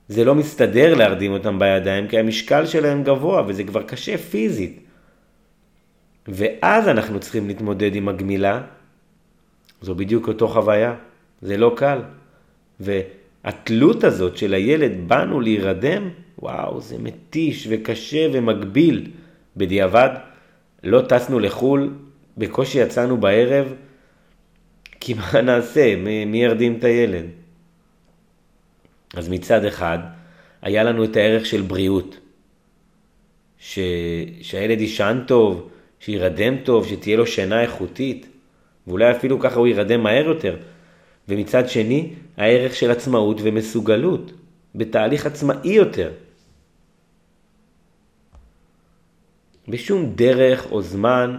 זה 0.09 0.25
לא 0.25 0.35
מסתדר 0.35 0.95
להרדים 0.95 1.33
אותם 1.33 1.59
בידיים, 1.59 2.09
כי 2.09 2.19
המשקל 2.19 2.67
שלהם 2.67 3.03
גבוה 3.03 3.43
וזה 3.47 3.65
כבר 3.65 3.83
קשה 3.83 4.19
פיזית. 4.19 4.81
ואז 6.29 6.89
אנחנו 6.89 7.21
צריכים 7.21 7.47
להתמודד 7.49 7.95
עם 7.95 8.09
הגמילה. 8.09 8.63
זו 9.83 9.95
בדיוק 9.95 10.29
אותו 10.29 10.49
חוויה. 10.49 10.95
זה 11.43 11.57
לא 11.57 11.73
קל. 11.77 11.99
והתלות 12.81 14.05
הזאת 14.05 14.37
של 14.37 14.55
הילד 14.55 14.93
בנו 15.07 15.41
להירדם, 15.41 16.11
וואו, 16.39 16.81
זה 16.81 16.99
מתיש 16.99 17.67
וקשה 17.71 18.27
ומגביל. 18.33 19.11
בדיעבד, 19.57 20.11
לא 20.85 21.03
טסנו 21.09 21.39
לחו"ל, 21.39 21.95
בקושי 22.37 22.79
יצאנו 22.79 23.17
בערב, 23.17 23.75
כי 25.01 25.15
מה 25.15 25.41
נעשה? 25.47 25.97
מי 26.27 26.45
ירדים 26.45 26.77
את 26.79 26.85
הילד? 26.85 27.25
אז 29.15 29.29
מצד 29.29 29.65
אחד, 29.65 29.99
היה 30.63 30.83
לנו 30.83 31.05
את 31.05 31.17
הערך 31.17 31.47
של 31.47 31.63
בריאות. 31.63 32.19
ש... 33.59 33.79
שהילד 34.41 34.81
יישן 34.81 35.21
טוב, 35.27 35.69
שירדם 36.01 36.57
טוב, 36.65 36.87
שתהיה 36.87 37.17
לו 37.17 37.27
שינה 37.27 37.63
איכותית, 37.63 38.27
ואולי 38.87 39.11
אפילו 39.11 39.41
ככה 39.41 39.59
הוא 39.59 39.67
יירדם 39.67 40.03
מהר 40.03 40.27
יותר. 40.27 40.57
ומצד 41.29 41.69
שני, 41.69 42.13
הערך 42.37 42.75
של 42.75 42.91
עצמאות 42.91 43.37
ומסוגלות, 43.43 44.33
בתהליך 44.75 45.27
עצמאי 45.27 45.73
יותר. 45.73 46.11
בשום 49.69 50.13
דרך 50.15 50.73
או 50.73 50.83
זמן 50.83 51.39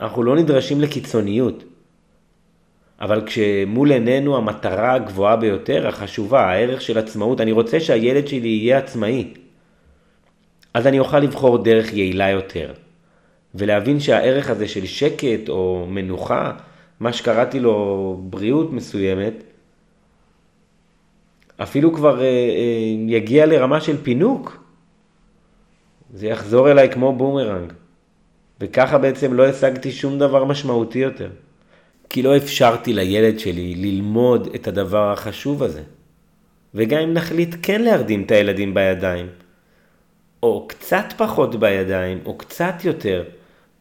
אנחנו 0.00 0.22
לא 0.22 0.36
נדרשים 0.36 0.80
לקיצוניות. 0.80 1.64
אבל 3.00 3.26
כשמול 3.26 3.92
עינינו 3.92 4.36
המטרה 4.36 4.92
הגבוהה 4.92 5.36
ביותר, 5.36 5.88
החשובה, 5.88 6.40
הערך 6.40 6.80
של 6.80 6.98
עצמאות, 6.98 7.40
אני 7.40 7.52
רוצה 7.52 7.80
שהילד 7.80 8.28
שלי 8.28 8.48
יהיה 8.48 8.78
עצמאי. 8.78 9.34
אז 10.74 10.86
אני 10.86 10.98
אוכל 10.98 11.18
לבחור 11.18 11.62
דרך 11.62 11.92
יעילה 11.92 12.30
יותר. 12.30 12.72
ולהבין 13.54 14.00
שהערך 14.00 14.50
הזה 14.50 14.68
של 14.68 14.86
שקט 14.86 15.48
או 15.48 15.86
מנוחה, 15.88 16.52
מה 17.00 17.12
שקראתי 17.12 17.60
לו 17.60 18.20
בריאות 18.30 18.72
מסוימת, 18.72 19.34
אפילו 21.56 21.92
כבר 21.94 22.20
אה, 22.20 22.24
אה, 22.24 22.94
יגיע 23.08 23.46
לרמה 23.46 23.80
של 23.80 24.02
פינוק. 24.02 24.64
זה 26.14 26.26
יחזור 26.26 26.70
אליי 26.70 26.90
כמו 26.92 27.12
בומרנג. 27.12 27.72
וככה 28.60 28.98
בעצם 28.98 29.34
לא 29.34 29.46
השגתי 29.46 29.92
שום 29.92 30.18
דבר 30.18 30.44
משמעותי 30.44 30.98
יותר. 30.98 31.30
כי 32.10 32.22
לא 32.22 32.36
אפשרתי 32.36 32.92
לילד 32.92 33.38
שלי 33.38 33.74
ללמוד 33.74 34.48
את 34.54 34.68
הדבר 34.68 35.12
החשוב 35.12 35.62
הזה. 35.62 35.82
וגם 36.74 37.00
אם 37.00 37.12
נחליט 37.12 37.56
כן 37.62 37.82
להרדים 37.82 38.22
את 38.22 38.30
הילדים 38.30 38.74
בידיים, 38.74 39.26
או 40.42 40.68
קצת 40.68 41.04
פחות 41.16 41.56
בידיים, 41.56 42.18
או 42.26 42.38
קצת 42.38 42.74
יותר, 42.84 43.24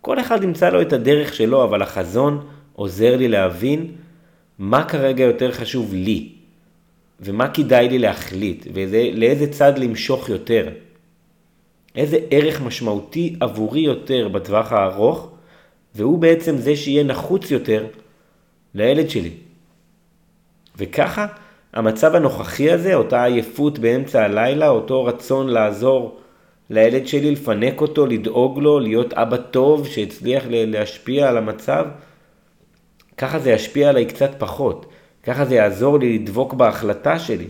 כל 0.01 0.19
אחד 0.19 0.43
ימצא 0.43 0.69
לו 0.69 0.81
את 0.81 0.93
הדרך 0.93 1.33
שלו, 1.33 1.63
אבל 1.63 1.81
החזון 1.81 2.47
עוזר 2.73 3.17
לי 3.17 3.27
להבין 3.27 3.91
מה 4.59 4.85
כרגע 4.85 5.23
יותר 5.23 5.51
חשוב 5.51 5.93
לי, 5.93 6.29
ומה 7.19 7.47
כדאי 7.47 7.89
לי 7.89 7.99
להחליט, 7.99 8.67
ולאיזה 8.73 9.47
צד 9.47 9.77
למשוך 9.77 10.29
יותר. 10.29 10.69
איזה 11.95 12.19
ערך 12.29 12.61
משמעותי 12.61 13.35
עבורי 13.39 13.81
יותר 13.81 14.27
בטווח 14.27 14.71
הארוך, 14.71 15.31
והוא 15.95 16.19
בעצם 16.19 16.57
זה 16.57 16.75
שיהיה 16.75 17.03
נחוץ 17.03 17.51
יותר 17.51 17.85
לילד 18.75 19.09
שלי. 19.09 19.31
וככה 20.77 21.27
המצב 21.73 22.15
הנוכחי 22.15 22.71
הזה, 22.71 22.95
אותה 22.95 23.23
עייפות 23.23 23.79
באמצע 23.79 24.23
הלילה, 24.23 24.69
אותו 24.69 25.05
רצון 25.05 25.47
לעזור 25.47 26.19
לילד 26.69 27.07
שלי, 27.07 27.31
לפנק 27.31 27.81
אותו, 27.81 28.05
לדאוג 28.05 28.59
לו, 28.59 28.79
להיות 28.79 29.13
אבא 29.13 29.37
טוב 29.37 29.87
שהצליח 29.87 30.43
להשפיע 30.49 31.29
על 31.29 31.37
המצב, 31.37 31.85
ככה 33.17 33.39
זה 33.39 33.51
ישפיע 33.51 33.89
עליי 33.89 34.05
קצת 34.05 34.31
פחות. 34.37 34.85
ככה 35.23 35.45
זה 35.45 35.55
יעזור 35.55 35.99
לי 35.99 36.19
לדבוק 36.19 36.53
בהחלטה 36.53 37.19
שלי. 37.19 37.47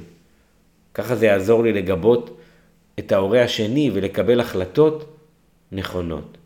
ככה 0.94 1.16
זה 1.16 1.26
יעזור 1.26 1.64
לי 1.64 1.74
לגבות 1.74 2.38
את 3.00 3.12
ההורה 3.12 3.44
השני 3.44 3.92
ולקבל 3.94 4.40
החלטות 4.40 5.18
נכונות. 5.72 6.38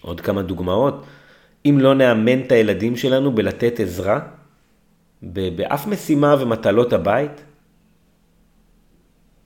עוד 0.00 0.20
כמה 0.20 0.42
דוגמאות. 0.42 1.04
אם 1.66 1.78
לא 1.80 1.94
נאמן 1.94 2.40
את 2.40 2.52
הילדים 2.52 2.96
שלנו 2.96 3.34
בלתת 3.34 3.80
עזרה, 3.80 4.20
באף 5.22 5.86
משימה 5.86 6.34
ומטלות 6.40 6.92
הבית, 6.92 7.44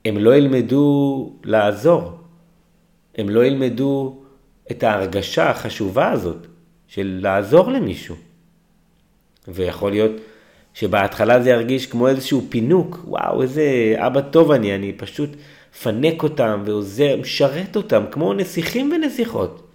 הם 0.05 0.17
לא 0.17 0.35
ילמדו 0.35 1.33
לעזור. 1.43 2.11
הם 3.15 3.29
לא 3.29 3.45
ילמדו 3.45 4.23
את 4.71 4.83
ההרגשה 4.83 5.49
החשובה 5.49 6.11
הזאת 6.11 6.47
של 6.93 7.19
לעזור 7.21 7.71
למישהו. 7.71 8.15
ויכול 9.47 9.91
להיות 9.91 10.11
שבהתחלה 10.73 11.41
זה 11.41 11.49
ירגיש 11.49 11.85
כמו 11.85 12.07
איזשהו 12.07 12.45
פינוק, 12.49 12.99
וואו, 13.07 13.41
איזה 13.41 13.95
אבא 13.97 14.21
טוב 14.21 14.51
אני, 14.51 14.75
אני 14.75 14.93
פשוט 14.93 15.29
פנק 15.83 16.23
אותם 16.23 16.63
ועוזר, 16.65 17.17
משרת 17.21 17.75
אותם 17.75 18.03
כמו 18.11 18.33
נסיכים 18.33 18.91
ונסיכות. 18.91 19.67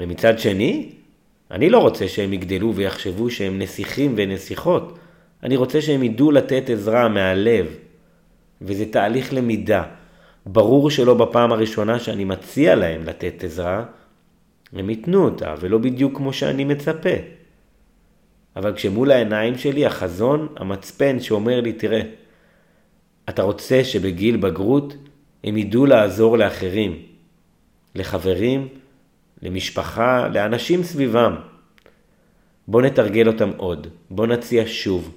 ומצד 0.00 0.38
שני, 0.38 0.90
אני 1.50 1.70
לא 1.70 1.78
רוצה 1.78 2.08
שהם 2.08 2.32
יגדלו 2.32 2.74
ויחשבו 2.74 3.30
שהם 3.30 3.58
נסיכים 3.58 4.14
ונסיכות. 4.16 4.98
אני 5.42 5.56
רוצה 5.56 5.82
שהם 5.82 6.02
ידעו 6.02 6.30
לתת 6.30 6.70
עזרה 6.70 7.08
מהלב. 7.08 7.66
וזה 8.62 8.84
תהליך 8.86 9.32
למידה. 9.32 9.82
ברור 10.46 10.90
שלא 10.90 11.14
בפעם 11.14 11.52
הראשונה 11.52 11.98
שאני 11.98 12.24
מציע 12.24 12.74
להם 12.74 13.04
לתת 13.04 13.44
עזרה, 13.44 13.84
הם 14.72 14.90
ייתנו 14.90 15.24
אותה, 15.24 15.54
ולא 15.60 15.78
בדיוק 15.78 16.16
כמו 16.16 16.32
שאני 16.32 16.64
מצפה. 16.64 17.16
אבל 18.56 18.74
כשמול 18.74 19.10
העיניים 19.10 19.58
שלי 19.58 19.86
החזון, 19.86 20.48
המצפן 20.56 21.20
שאומר 21.20 21.60
לי, 21.60 21.72
תראה, 21.72 22.00
אתה 23.28 23.42
רוצה 23.42 23.84
שבגיל 23.84 24.36
בגרות 24.36 24.96
הם 25.44 25.56
ידעו 25.56 25.86
לעזור 25.86 26.38
לאחרים, 26.38 27.02
לחברים, 27.94 28.68
למשפחה, 29.42 30.28
לאנשים 30.28 30.82
סביבם. 30.82 31.36
בוא 32.68 32.82
נתרגל 32.82 33.28
אותם 33.28 33.50
עוד, 33.56 33.86
בוא 34.10 34.26
נציע 34.26 34.62
שוב, 34.66 35.14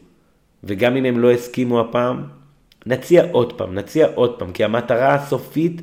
וגם 0.63 0.95
אם 0.95 1.05
הם 1.05 1.19
לא 1.19 1.31
הסכימו 1.31 1.81
הפעם, 1.81 2.23
נציע 2.85 3.25
עוד 3.31 3.53
פעם, 3.53 3.75
נציע 3.75 4.07
עוד 4.15 4.39
פעם, 4.39 4.51
כי 4.51 4.63
המטרה 4.63 5.15
הסופית 5.15 5.81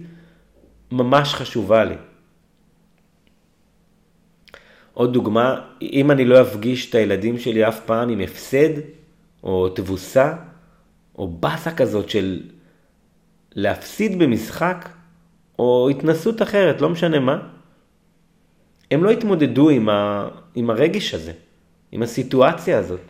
ממש 0.92 1.34
חשובה 1.34 1.84
לי. 1.84 1.94
עוד 4.98 5.12
דוגמה, 5.12 5.60
אם 5.82 6.10
אני 6.10 6.24
לא 6.24 6.42
אפגיש 6.42 6.90
את 6.90 6.94
הילדים 6.94 7.38
שלי 7.38 7.68
אף 7.68 7.80
פעם 7.80 8.08
עם 8.08 8.20
הפסד, 8.20 8.68
או 9.42 9.68
תבוסה, 9.68 10.34
או 11.18 11.28
באסה 11.28 11.74
כזאת 11.74 12.10
של 12.10 12.42
להפסיד 13.54 14.18
במשחק, 14.18 14.88
או 15.58 15.88
התנסות 15.88 16.42
אחרת, 16.42 16.80
לא 16.80 16.88
משנה 16.88 17.20
מה, 17.20 17.38
הם 18.90 19.04
לא 19.04 19.10
יתמודדו 19.10 19.68
עם, 19.70 19.88
ה... 19.88 20.28
עם 20.54 20.70
הרגש 20.70 21.14
הזה, 21.14 21.32
עם 21.92 22.02
הסיטואציה 22.02 22.78
הזאת. 22.78 23.06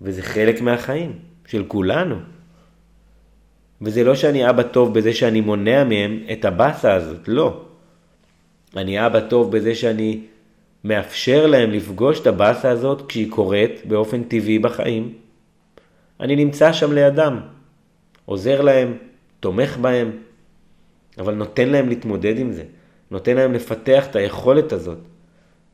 וזה 0.00 0.22
חלק 0.22 0.60
מהחיים 0.60 1.18
של 1.46 1.64
כולנו. 1.68 2.16
וזה 3.80 4.04
לא 4.04 4.14
שאני 4.14 4.50
אבא 4.50 4.62
טוב 4.62 4.94
בזה 4.94 5.12
שאני 5.12 5.40
מונע 5.40 5.84
מהם 5.84 6.20
את 6.32 6.44
הבאסה 6.44 6.94
הזאת, 6.94 7.28
לא. 7.28 7.64
אני 8.76 9.06
אבא 9.06 9.20
טוב 9.20 9.56
בזה 9.56 9.74
שאני 9.74 10.31
מאפשר 10.84 11.46
להם 11.46 11.70
לפגוש 11.70 12.20
את 12.20 12.26
הבאסה 12.26 12.70
הזאת 12.70 13.02
כשהיא 13.08 13.30
קורית 13.30 13.80
באופן 13.86 14.22
טבעי 14.22 14.58
בחיים. 14.58 15.12
אני 16.20 16.36
נמצא 16.36 16.72
שם 16.72 16.92
לידם, 16.92 17.40
עוזר 18.24 18.60
להם, 18.60 18.96
תומך 19.40 19.76
בהם, 19.76 20.10
אבל 21.18 21.34
נותן 21.34 21.68
להם 21.68 21.88
להתמודד 21.88 22.38
עם 22.38 22.52
זה, 22.52 22.64
נותן 23.10 23.36
להם 23.36 23.52
לפתח 23.52 24.06
את 24.10 24.16
היכולת 24.16 24.72
הזאת. 24.72 24.98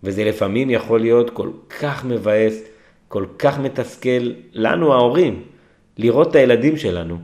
וזה 0.03 0.25
לפעמים 0.25 0.71
יכול 0.71 1.01
להיות 1.01 1.31
כל 1.31 1.51
כך 1.81 2.05
מבאס, 2.05 2.63
כל 3.09 3.27
כך 3.39 3.59
מתסכל 3.59 4.33
לנו 4.53 4.93
ההורים, 4.93 5.43
לראות 5.99 6.31
את 6.31 6.35
הילדים 6.35 6.77
שלנו. 6.77 7.19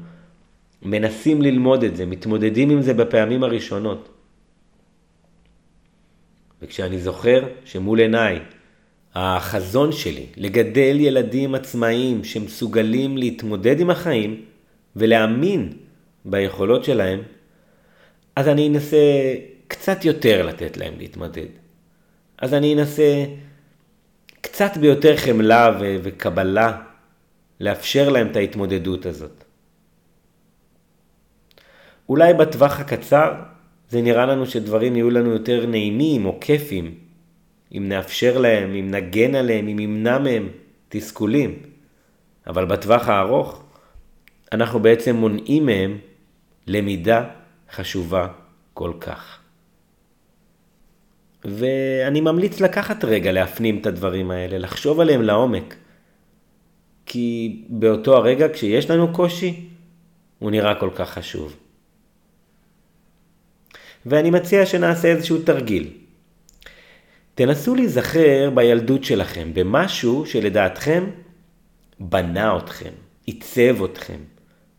מנסים 0.82 1.42
ללמוד 1.42 1.84
את 1.84 1.96
זה, 1.96 2.06
מתמודדים 2.06 2.70
עם 2.70 2.82
זה 2.82 2.94
בפעמים 2.94 3.44
הראשונות. 3.44 4.08
וכשאני 6.62 6.98
זוכר 6.98 7.48
שמול 7.64 8.00
עיניי 8.00 8.38
החזון 9.14 9.92
שלי 9.92 10.26
לגדל 10.36 10.96
ילדים 11.00 11.54
עצמאיים 11.54 12.24
שמסוגלים 12.24 13.16
להתמודד 13.16 13.80
עם 13.80 13.90
החיים 13.90 14.44
ולהאמין 14.96 15.72
ביכולות 16.24 16.84
שלהם, 16.84 17.22
אז 18.36 18.48
אני 18.48 18.68
אנסה 18.68 18.96
קצת 19.68 20.04
יותר 20.04 20.46
לתת 20.46 20.76
להם 20.76 20.94
להתמודד. 20.98 21.46
אז 22.38 22.54
אני 22.54 22.74
אנסה 22.74 23.24
קצת 24.40 24.76
ביותר 24.76 25.16
חמלה 25.16 25.76
ו- 25.80 25.96
וקבלה 26.02 26.82
לאפשר 27.60 28.08
להם 28.08 28.30
את 28.30 28.36
ההתמודדות 28.36 29.06
הזאת. 29.06 29.44
אולי 32.08 32.34
בטווח 32.34 32.80
הקצר 32.80 33.32
זה 33.90 34.02
נראה 34.02 34.26
לנו 34.26 34.46
שדברים 34.46 34.96
יהיו 34.96 35.10
לנו 35.10 35.30
יותר 35.30 35.66
נעימים 35.66 36.26
או 36.26 36.40
כיפים, 36.40 36.94
אם 37.76 37.88
נאפשר 37.88 38.38
להם, 38.38 38.74
אם 38.74 38.90
נגן 38.90 39.34
עליהם, 39.34 39.68
אם 39.68 39.78
נמנע 39.78 40.18
מהם 40.18 40.48
תסכולים. 40.88 41.58
אבל 42.46 42.64
בטווח 42.64 43.08
הארוך, 43.08 43.64
אנחנו 44.52 44.80
בעצם 44.80 45.16
מונעים 45.16 45.66
מהם 45.66 45.98
למידה 46.66 47.24
חשובה 47.70 48.28
כל 48.74 48.92
כך. 49.00 49.38
ואני 51.44 52.20
ממליץ 52.20 52.60
לקחת 52.60 53.04
רגע 53.04 53.32
להפנים 53.32 53.78
את 53.78 53.86
הדברים 53.86 54.30
האלה, 54.30 54.58
לחשוב 54.58 55.00
עליהם 55.00 55.22
לעומק. 55.22 55.74
כי 57.06 57.62
באותו 57.68 58.16
הרגע 58.16 58.48
כשיש 58.52 58.90
לנו 58.90 59.12
קושי, 59.12 59.68
הוא 60.38 60.50
נראה 60.50 60.74
כל 60.74 60.90
כך 60.94 61.10
חשוב. 61.10 61.56
ואני 64.06 64.30
מציע 64.30 64.66
שנעשה 64.66 65.08
איזשהו 65.08 65.38
תרגיל. 65.42 65.90
תנסו 67.34 67.74
להיזכר 67.74 68.50
בילדות 68.54 69.04
שלכם, 69.04 69.50
במשהו 69.54 70.26
שלדעתכם 70.26 71.04
בנה 72.00 72.56
אתכם, 72.56 72.90
עיצב 73.26 73.84
אתכם, 73.84 74.18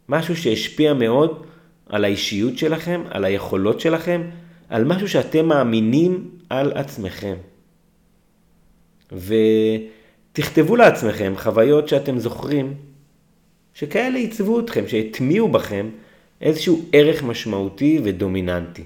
משהו 0.09 0.35
שהשפיע 0.35 0.93
מאוד 0.93 1.45
על 1.89 2.03
האישיות 2.03 2.57
שלכם, 2.57 3.03
על 3.09 3.25
היכולות 3.25 3.79
שלכם, 3.79 4.21
על 4.69 4.83
משהו 4.83 5.09
שאתם 5.09 5.45
מאמינים 5.45 6.29
על 6.49 6.71
עצמכם. 6.71 7.35
ותכתבו 9.11 10.75
לעצמכם 10.75 11.33
חוויות 11.37 11.87
שאתם 11.87 12.19
זוכרים, 12.19 12.73
שכאלה 13.73 14.17
עיצבו 14.17 14.59
אתכם, 14.59 14.87
שהטמיעו 14.87 15.47
בכם 15.47 15.89
איזשהו 16.41 16.85
ערך 16.93 17.23
משמעותי 17.23 17.99
ודומיננטי. 18.03 18.83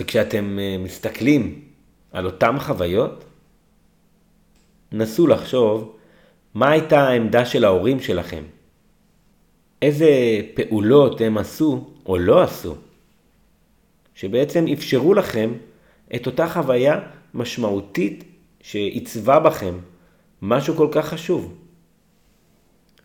וכשאתם 0.00 0.58
אה, 0.58 0.76
מסתכלים 0.78 1.60
על 2.12 2.26
אותם 2.26 2.56
חוויות, 2.60 3.24
נסו 4.92 5.26
לחשוב 5.26 5.96
מה 6.54 6.70
הייתה 6.70 7.08
העמדה 7.08 7.44
של 7.44 7.64
ההורים 7.64 8.00
שלכם. 8.00 8.42
איזה 9.82 10.10
פעולות 10.54 11.20
הם 11.20 11.38
עשו 11.38 11.90
או 12.06 12.18
לא 12.18 12.42
עשו, 12.42 12.74
שבעצם 14.14 14.64
אפשרו 14.72 15.14
לכם 15.14 15.52
את 16.14 16.26
אותה 16.26 16.48
חוויה 16.48 17.00
משמעותית 17.34 18.24
שעיצבה 18.60 19.40
בכם 19.40 19.74
משהו 20.42 20.74
כל 20.74 20.88
כך 20.92 21.06
חשוב. 21.08 21.54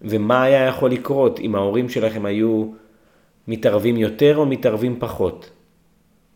ומה 0.01 0.43
היה 0.43 0.65
יכול 0.65 0.91
לקרות 0.91 1.39
אם 1.39 1.55
ההורים 1.55 1.89
שלכם 1.89 2.25
היו 2.25 2.71
מתערבים 3.47 3.97
יותר 3.97 4.37
או 4.37 4.45
מתערבים 4.45 4.99
פחות? 4.99 5.49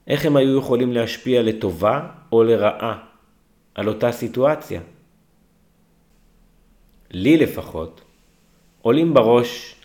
איך 0.09 0.25
הם 0.25 0.35
היו 0.35 0.57
יכולים 0.57 0.93
להשפיע 0.93 1.41
לטובה 1.41 2.07
או 2.31 2.43
לרעה 2.43 2.97
על 3.75 3.87
אותה 3.87 4.11
סיטואציה? 4.11 4.81
לי 7.11 7.37
לפחות, 7.37 8.01
עולים 8.81 9.13
בראש 9.13 9.75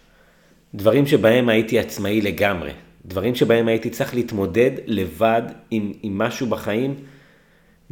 דברים 0.74 1.06
שבהם 1.06 1.48
הייתי 1.48 1.78
עצמאי 1.78 2.20
לגמרי, 2.20 2.72
דברים 3.04 3.34
שבהם 3.34 3.68
הייתי 3.68 3.90
צריך 3.90 4.14
להתמודד 4.14 4.70
לבד 4.86 5.42
עם, 5.70 5.92
עם 6.02 6.18
משהו 6.18 6.46
בחיים, 6.46 6.94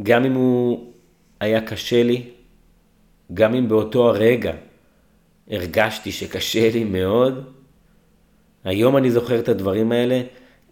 גם 0.02 0.24
אם 0.24 0.32
הוא 0.32 0.92
היה 1.40 1.60
קשה 1.60 2.02
לי, 2.02 2.30
גם 3.34 3.54
אם 3.54 3.68
באותו 3.68 4.08
הרגע 4.08 4.52
הרגשתי 5.50 6.12
שקשה 6.12 6.70
לי 6.72 6.84
מאוד, 6.84 7.52
היום 8.64 8.96
אני 8.96 9.10
זוכר 9.10 9.38
את 9.38 9.48
הדברים 9.48 9.92
האלה 9.92 10.22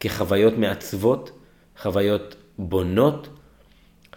כחוויות 0.00 0.58
מעצבות, 0.58 1.39
חוויות 1.82 2.36
בונות, 2.58 3.28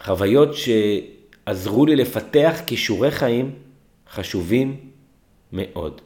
חוויות 0.04 0.50
שעזרו 0.54 1.86
לי 1.86 1.96
לפתח 1.96 2.62
כישורי 2.68 3.12
חיים 3.12 3.56
חשובים 4.12 4.80
מאוד. 5.54 6.02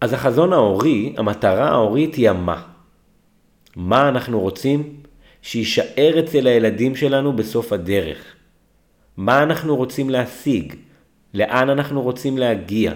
אז 0.00 0.12
החזון 0.12 0.52
ההורי, 0.52 1.14
המטרה 1.16 1.68
ההורית 1.68 2.14
היא 2.14 2.30
המה. 2.30 2.62
מה 3.76 4.08
אנחנו 4.08 4.40
רוצים 4.40 5.00
שיישאר 5.42 6.20
אצל 6.24 6.46
הילדים 6.46 6.96
שלנו 6.96 7.36
בסוף 7.36 7.72
הדרך? 7.72 8.34
מה 9.16 9.42
אנחנו 9.42 9.76
רוצים 9.76 10.10
להשיג? 10.10 10.74
לאן 11.34 11.70
אנחנו 11.70 12.02
רוצים 12.02 12.38
להגיע? 12.38 12.92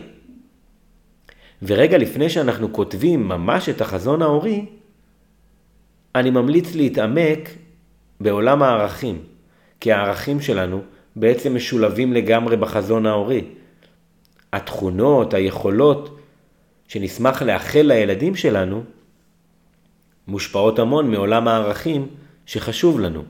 ורגע 1.63 1.99
לפני 1.99 2.31
שאנחנו 2.31 2.73
כותבים 2.73 3.29
ממש 3.29 3.69
את 3.69 3.81
החזון 3.81 4.23
ההורי, 4.23 4.67
אני 6.15 6.31
ממליץ 6.31 6.75
להתעמק 6.75 7.51
בעולם 8.21 8.63
הערכים, 8.63 9.23
כי 9.81 9.93
הערכים 9.93 10.41
שלנו 10.41 10.83
בעצם 11.17 11.55
משולבים 11.55 12.13
לגמרי 12.13 12.57
בחזון 12.57 13.07
ההורי. 13.07 13.45
התכונות, 14.53 15.35
היכולות 15.35 16.19
שנשמח 16.89 17.43
לאחל 17.43 17.83
לילדים 17.83 18.35
שלנו, 18.35 18.83
מושפעות 20.29 20.79
המון 20.79 21.11
מעולם 21.11 21.49
הערכים 21.49 22.07
שחשוב 22.47 23.01
לנו. 23.01 23.23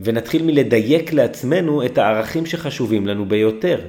ונתחיל 0.00 0.42
מלדייק 0.42 1.12
לעצמנו 1.12 1.86
את 1.86 1.98
הערכים 1.98 2.46
שחשובים 2.46 3.06
לנו 3.06 3.26
ביותר, 3.28 3.80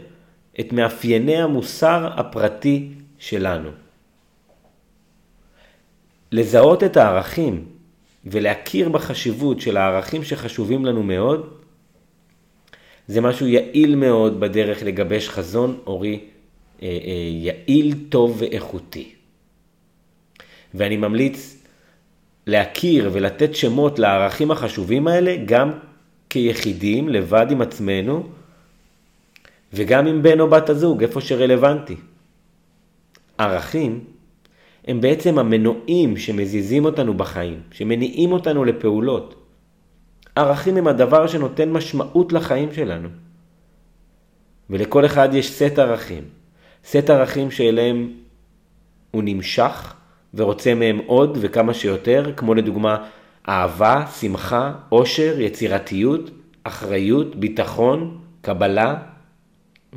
את 0.59 0.73
מאפייני 0.73 1.37
המוסר 1.37 2.09
הפרטי 2.15 2.89
שלנו. 3.19 3.69
לזהות 6.31 6.83
את 6.83 6.97
הערכים 6.97 7.65
ולהכיר 8.25 8.89
בחשיבות 8.89 9.61
של 9.61 9.77
הערכים 9.77 10.23
שחשובים 10.23 10.85
לנו 10.85 11.03
מאוד, 11.03 11.53
זה 13.07 13.21
משהו 13.21 13.47
יעיל 13.47 13.95
מאוד 13.95 14.39
בדרך 14.39 14.83
לגבש 14.83 15.29
חזון 15.29 15.77
הורי 15.83 16.19
אה, 16.81 16.87
אה, 16.87 17.11
יעיל, 17.31 17.95
טוב 18.09 18.35
ואיכותי. 18.39 19.11
ואני 20.73 20.97
ממליץ 20.97 21.63
להכיר 22.47 23.09
ולתת 23.13 23.55
שמות 23.55 23.99
לערכים 23.99 24.51
החשובים 24.51 25.07
האלה 25.07 25.35
גם 25.45 25.71
כיחידים, 26.29 27.09
לבד 27.09 27.45
עם 27.51 27.61
עצמנו, 27.61 28.29
וגם 29.73 30.07
עם 30.07 30.23
בן 30.23 30.39
או 30.39 30.49
בת 30.49 30.69
הזוג, 30.69 31.03
איפה 31.03 31.21
שרלוונטי. 31.21 31.95
ערכים 33.37 34.03
הם 34.87 35.01
בעצם 35.01 35.39
המנועים 35.39 36.17
שמזיזים 36.17 36.85
אותנו 36.85 37.13
בחיים, 37.13 37.61
שמניעים 37.71 38.31
אותנו 38.31 38.65
לפעולות. 38.65 39.35
ערכים 40.35 40.77
הם 40.77 40.87
הדבר 40.87 41.27
שנותן 41.27 41.69
משמעות 41.69 42.33
לחיים 42.33 42.73
שלנו. 42.73 43.09
ולכל 44.69 45.05
אחד 45.05 45.29
יש 45.33 45.51
סט 45.51 45.79
ערכים. 45.79 46.23
סט 46.85 47.09
ערכים 47.09 47.51
שאליהם 47.51 48.11
הוא 49.11 49.23
נמשך 49.25 49.93
ורוצה 50.33 50.75
מהם 50.75 50.97
עוד 51.05 51.37
וכמה 51.41 51.73
שיותר, 51.73 52.31
כמו 52.35 52.53
לדוגמה 52.53 53.07
אהבה, 53.49 54.05
שמחה, 54.19 54.73
עושר, 54.89 55.39
יצירתיות, 55.39 56.29
אחריות, 56.63 57.35
ביטחון, 57.35 58.17
קבלה 58.41 58.95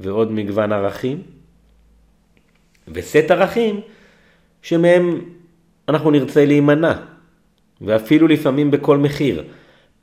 ועוד 0.00 0.32
מגוון 0.32 0.72
ערכים. 0.72 1.22
וסט 2.88 3.30
ערכים 3.30 3.80
שמהם 4.62 5.20
אנחנו 5.88 6.10
נרצה 6.10 6.44
להימנע, 6.46 6.92
ואפילו 7.80 8.28
לפעמים 8.28 8.70
בכל 8.70 8.98
מחיר. 8.98 9.44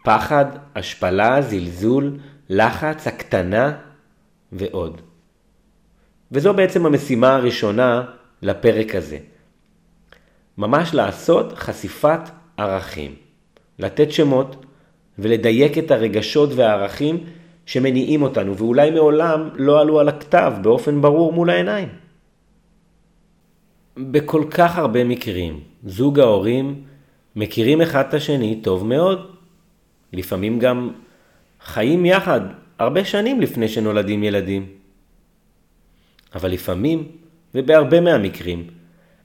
פחד, 0.04 0.46
השפלה, 0.76 1.42
זלזול, 1.42 2.18
לחץ, 2.50 3.08
הקטנה 3.08 3.78
ועוד. 4.52 5.02
וזו 6.32 6.54
בעצם 6.54 6.86
המשימה 6.86 7.36
הראשונה 7.36 8.04
לפרק 8.42 8.96
הזה. 8.96 9.18
ממש 10.58 10.94
לעשות 10.94 11.54
חשיפת 11.54 12.20
ערכים. 12.58 13.16
לתת 13.80 14.12
שמות 14.12 14.66
ולדייק 15.20 15.78
את 15.78 15.92
הרגשות 15.92 16.50
והערכים 16.56 17.24
שמניעים 17.68 18.22
אותנו, 18.22 18.58
ואולי 18.58 18.92
מעולם 18.92 19.50
לא 19.56 19.82
עלו 19.82 20.00
על 20.00 20.10
הכתב 20.10 20.54
באופן 20.62 21.02
ברור 21.02 21.34
מול 21.34 21.50
העיניים. 21.50 21.90
בכל 23.98 24.44
כך 24.50 24.78
הרבה 24.78 25.04
מקרים, 25.04 25.60
זוג 25.86 26.20
ההורים 26.20 26.84
מכירים 27.36 27.82
אחד 27.82 28.04
את 28.10 28.14
השני 28.14 28.60
טוב 28.64 28.86
מאוד. 28.86 29.32
לפעמים 30.14 30.60
גם 30.60 30.92
חיים 31.62 32.06
יחד 32.06 32.42
הרבה 32.80 33.06
שנים 33.06 33.42
לפני 33.42 33.68
שנולדים 33.68 34.24
ילדים. 34.24 34.66
אבל 36.36 36.52
לפעמים, 36.52 37.08
ובהרבה 37.56 38.02
מהמקרים, 38.02 38.68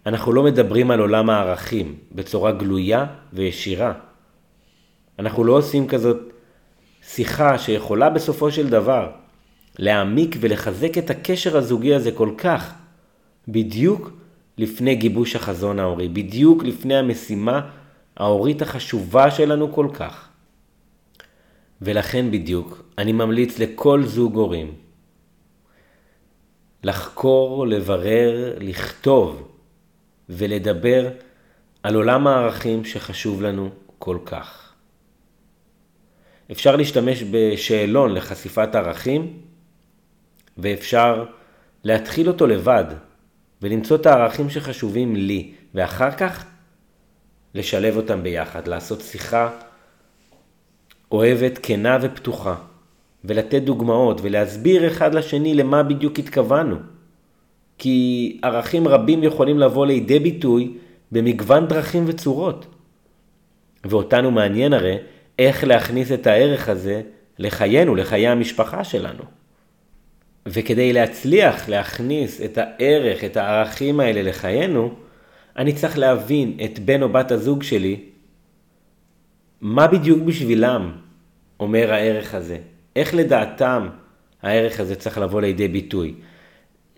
אנחנו 0.07 0.33
לא 0.33 0.43
מדברים 0.43 0.91
על 0.91 1.01
עולם 1.01 1.31
הערכים 1.31 1.95
בצורה 2.13 2.53
גלויה 2.53 3.07
וישירה. 3.33 3.93
אנחנו 5.19 5.45
לא 5.45 5.53
עושים 5.53 5.87
כזאת 5.87 6.32
שיחה 7.03 7.59
שיכולה 7.59 8.11
בסופו 8.11 8.53
של 8.53 8.69
דבר 8.69 9.11
להעמיק 9.79 10.37
ולחזק 10.41 10.99
את 10.99 11.11
הקשר 11.11 11.57
הזוגי 11.57 11.95
הזה 11.95 12.13
כל 12.13 12.31
כך, 12.39 12.75
בדיוק 13.49 14.11
לפני 14.59 14.95
גיבוש 14.95 15.37
החזון 15.37 15.79
ההורי, 15.79 16.09
בדיוק 16.09 16.65
לפני 16.65 16.97
המשימה 16.97 17.71
ההורית 18.17 18.63
החשובה 18.63 19.31
שלנו 19.31 19.73
כל 19.73 19.89
כך. 19.95 20.29
ולכן 21.83 22.31
בדיוק 22.31 22.83
אני 22.99 23.13
ממליץ 23.13 23.59
לכל 23.59 24.03
זוג 24.07 24.35
הורים 24.37 24.75
לחקור, 26.85 27.67
לברר, 27.67 28.57
לכתוב 28.61 29.49
ולדבר 30.29 31.09
על 31.83 31.95
עולם 31.95 32.27
הערכים 32.27 32.85
שחשוב 32.85 33.43
לנו 33.43 33.71
כל 33.99 34.19
כך. 34.27 34.72
אפשר 36.51 36.77
להשתמש 36.77 37.25
בשאלון 37.31 38.15
לחשיפת 38.15 38.75
ערכים 38.75 39.33
ואפשר 40.59 41.25
להתחיל 41.85 42.29
אותו 42.29 42.47
לבד 42.47 42.85
ולמצוא 43.63 43.97
את 43.97 44.07
הערכים 44.07 44.51
שחשובים 44.51 45.17
לי, 45.17 45.53
ואחר 45.75 46.11
כך 46.11 46.45
לשלב 47.55 47.97
אותם 47.97 48.23
ביחד, 48.23 48.69
לעשות 48.69 49.01
שיחה 49.01 49.51
אוהבת, 51.13 51.59
כנה 51.63 51.99
ופתוחה, 52.03 52.55
ולתת 53.25 53.63
דוגמאות 53.63 54.21
ולהסביר 54.23 54.87
אחד 54.87 55.15
לשני 55.15 55.55
למה 55.55 55.83
בדיוק 55.83 56.19
התכוונו. 56.19 56.77
כי 57.79 58.39
ערכים 58.43 58.89
רבים 58.89 59.23
יכולים 59.23 59.59
לבוא 59.59 59.87
לידי 59.87 60.19
ביטוי 60.19 60.75
במגוון 61.13 61.67
דרכים 61.67 62.05
וצורות. 62.07 62.67
ואותנו 63.85 64.31
מעניין 64.31 64.73
הרי 64.73 64.97
איך 65.39 65.65
להכניס 65.65 66.13
את 66.13 66.27
הערך 66.27 66.69
הזה 66.69 67.03
לחיינו, 67.39 67.95
לחיי 67.95 68.29
המשפחה 68.29 68.85
שלנו. 68.85 69.23
וכדי 70.47 70.93
להצליח 70.93 71.69
להכניס 71.69 72.41
את 72.41 72.59
הערך, 72.59 73.25
את 73.25 73.37
הערכים 73.37 74.01
האלה 74.01 74.23
לחיינו, 74.23 74.95
אני 75.57 75.73
צריך 75.73 75.99
להבין 75.99 76.57
את 76.65 76.79
בן 76.79 77.03
או 77.03 77.09
בת 77.09 77.31
הזוג 77.31 77.63
שלי, 77.63 78.01
מה 79.61 79.87
בדיוק 79.87 80.23
בשבילם 80.23 80.93
אומר 81.61 81.93
הערך 81.93 82.35
הזה, 82.35 82.59
איך 82.97 83.15
לדעתם 83.15 83.89
הערך 84.43 84.81
הזה 84.81 84.95
צריך 84.95 85.19
לבוא 85.19 85.41
לידי 85.41 85.69
ביטוי. 85.69 86.15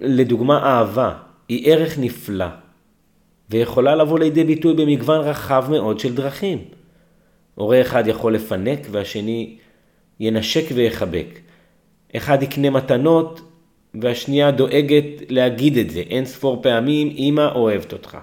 לדוגמה, 0.01 0.59
אהבה 0.63 1.15
היא 1.49 1.73
ערך 1.73 1.99
נפלא, 1.99 2.47
ויכולה 3.51 3.95
לבוא 3.95 4.19
לידי 4.19 4.45
ביטוי 4.45 4.75
במגוון 4.75 5.21
רחב 5.21 5.67
מאוד 5.71 6.01
של 6.01 6.15
דרכים. 6.15 6.59
הורה 7.55 7.81
אחד 7.81 8.07
יכול 8.07 8.35
לפנק 8.35 8.81
והשני 8.91 9.57
ינשק 10.21 10.65
ויחבק. 10.75 11.27
אחד 12.17 12.43
יקנה 12.43 12.71
מתנות 12.71 13.41
והשנייה 13.95 14.51
דואגת 14.51 15.05
להגיד 15.29 15.79
את 15.79 15.91
זה 15.91 16.01
אין 16.01 16.25
ספור 16.25 16.63
פעמים, 16.63 17.15
אמא 17.19 17.49
אוהבת 17.55 17.93
אותך. 17.93 18.19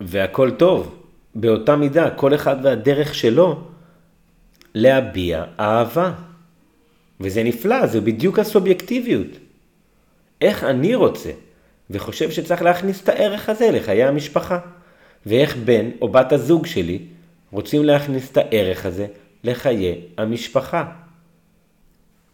והכל 0.00 0.50
טוב, 0.50 1.02
באותה 1.34 1.76
מידה, 1.76 2.10
כל 2.10 2.34
אחד 2.34 2.56
והדרך 2.62 3.14
שלו 3.14 3.60
להביע 4.74 5.44
אהבה. 5.60 6.12
וזה 7.20 7.42
נפלא, 7.42 7.86
זה 7.86 8.00
בדיוק 8.00 8.38
הסובייקטיביות. 8.38 9.28
איך 10.40 10.64
אני 10.64 10.94
רוצה 10.94 11.30
וחושב 11.90 12.30
שצריך 12.30 12.62
להכניס 12.62 13.02
את 13.02 13.08
הערך 13.08 13.48
הזה 13.48 13.70
לחיי 13.70 14.04
המשפחה. 14.04 14.58
ואיך 15.26 15.56
בן 15.56 15.90
או 16.00 16.08
בת 16.08 16.32
הזוג 16.32 16.66
שלי 16.66 16.98
רוצים 17.52 17.84
להכניס 17.84 18.32
את 18.32 18.36
הערך 18.36 18.86
הזה 18.86 19.06
לחיי 19.44 20.00
המשפחה. 20.18 20.92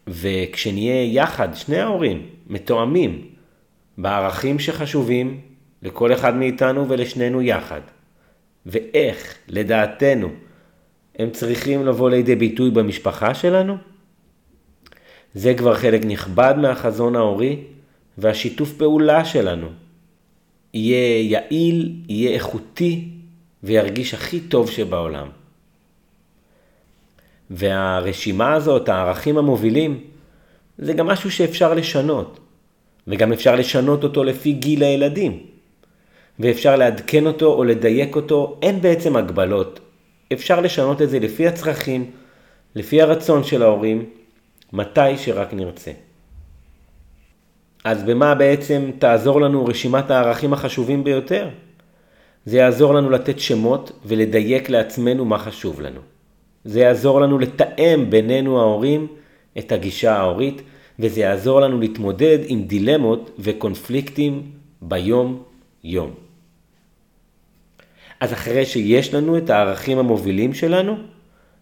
וכשנהיה 0.06 1.12
יחד, 1.14 1.48
שני 1.54 1.78
ההורים, 1.78 2.26
מתואמים, 2.46 3.28
בערכים 3.98 4.58
שחשובים 4.58 5.40
לכל 5.82 6.12
אחד 6.12 6.36
מאיתנו 6.36 6.88
ולשנינו 6.88 7.42
יחד, 7.42 7.80
ואיך, 8.66 9.34
לדעתנו, 9.48 10.28
הם 11.18 11.30
צריכים 11.30 11.86
לבוא 11.86 12.10
לידי 12.10 12.34
ביטוי 12.34 12.70
במשפחה 12.70 13.34
שלנו? 13.34 13.76
זה 15.34 15.54
כבר 15.54 15.74
חלק 15.74 16.04
נכבד 16.04 16.54
מהחזון 16.58 17.16
ההורי 17.16 17.64
והשיתוף 18.18 18.72
פעולה 18.72 19.24
שלנו. 19.24 19.68
יהיה 20.74 21.22
יעיל, 21.22 21.92
יהיה 22.08 22.30
איכותי 22.30 23.08
וירגיש 23.62 24.14
הכי 24.14 24.40
טוב 24.40 24.70
שבעולם. 24.70 25.28
והרשימה 27.50 28.54
הזאת, 28.54 28.88
הערכים 28.88 29.38
המובילים, 29.38 30.04
זה 30.78 30.92
גם 30.92 31.06
משהו 31.06 31.30
שאפשר 31.30 31.74
לשנות. 31.74 32.38
וגם 33.09 33.32
אפשר 33.32 33.56
לשנות 33.56 34.04
אותו 34.04 34.24
לפי 34.24 34.52
גיל 34.52 34.82
הילדים. 34.82 35.46
ואפשר 36.38 36.76
לעדכן 36.76 37.26
אותו 37.26 37.54
או 37.54 37.64
לדייק 37.64 38.16
אותו, 38.16 38.59
אין 38.62 38.80
בעצם 38.80 39.16
הגבלות. 39.16 39.80
אפשר 40.32 40.61
לשנות 40.61 41.02
את 41.02 41.11
זה 41.11 41.18
לפי 41.18 41.48
הצרכים, 41.48 42.11
לפי 42.74 43.02
הרצון 43.02 43.44
של 43.44 43.62
ההורים, 43.62 44.04
מתי 44.72 45.18
שרק 45.18 45.54
נרצה. 45.54 45.92
אז 47.84 48.02
במה 48.02 48.34
בעצם 48.34 48.90
תעזור 48.98 49.40
לנו 49.40 49.66
רשימת 49.66 50.11
הערכים 50.11 50.52
החשובים 50.52 51.04
ביותר? 51.04 51.48
זה 52.49 52.57
יעזור 52.57 52.94
לנו 52.94 53.11
לתת 53.11 53.38
שמות 53.38 53.92
ולדייק 54.05 54.70
לעצמנו 54.70 55.24
מה 55.24 55.38
חשוב 55.38 55.80
לנו. 55.80 56.01
זה 56.64 56.80
יעזור 56.80 57.20
לנו 57.20 57.38
לתאם 57.38 58.11
בינינו 58.11 58.61
ההורים 58.61 59.07
את 59.59 59.72
הגישה 59.72 60.16
ההורית, 60.16 60.62
וזה 60.99 61.20
יעזור 61.20 61.61
לנו 61.61 61.80
להתמודד 61.80 62.38
עם 62.46 62.62
דילמות 62.62 63.30
וקונפליקטים 63.38 64.42
ביום-יום. 64.82 66.11
אז 68.20 68.32
אחרי 68.32 68.66
שיש 68.66 69.14
לנו 69.14 69.38
את 69.38 69.51
הערכים 69.51 69.99
המובילים 69.99 70.55
שלנו, 70.55 70.96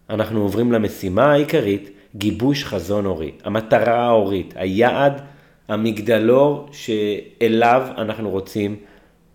אנחנו 0.09 0.41
עוברים 0.41 0.71
למשימה 0.71 1.31
העיקרית, 1.31 1.89
גיבוש 2.15 2.63
חזון 2.63 3.05
הורי. 3.05 3.31
המטרה 3.43 3.99
ההורית, 4.05 4.53
היעד, 4.57 5.21
המגדלור 5.67 6.69
שאליו 6.71 7.87
אנחנו 7.97 8.29
רוצים 8.29 8.75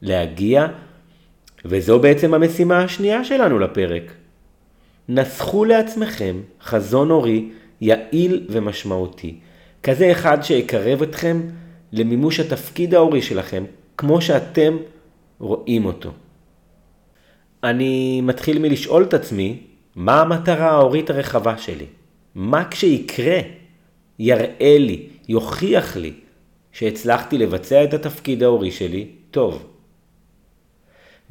להגיע, 0.02 0.66
וזו 1.64 2.00
בעצם 2.00 2.34
המשימה 2.34 2.84
השנייה 2.84 3.24
שלנו 3.24 3.58
לפרק. 3.58 4.12
נסחו 5.08 5.64
לעצמכם 5.64 6.36
חזון 6.62 7.10
הורי 7.10 7.48
יעיל 7.80 8.46
ומשמעותי. 8.48 9.34
כזה 9.82 10.12
אחד 10.12 10.42
שיקרב 10.42 11.02
אתכם 11.02 11.40
למימוש 11.92 12.40
התפקיד 12.40 12.94
ההורי 12.94 13.22
שלכם, 13.22 13.64
כמו 13.96 14.20
שאתם 14.20 14.76
רואים 15.38 15.84
אותו. 15.84 16.10
אני 17.64 18.20
מתחיל 18.20 18.58
מלשאול 18.58 19.02
את 19.02 19.14
עצמי, 19.14 19.58
מה 19.96 20.20
המטרה 20.20 20.70
ההורית 20.70 21.10
הרחבה 21.10 21.58
שלי? 21.58 21.86
מה 22.34 22.68
כשיקרה 22.70 23.38
יראה 24.18 24.76
לי, 24.78 25.06
יוכיח 25.28 25.96
לי, 25.96 26.12
שהצלחתי 26.72 27.38
לבצע 27.38 27.84
את 27.84 27.94
התפקיד 27.94 28.42
ההורי 28.42 28.70
שלי 28.70 29.06
טוב. 29.30 29.71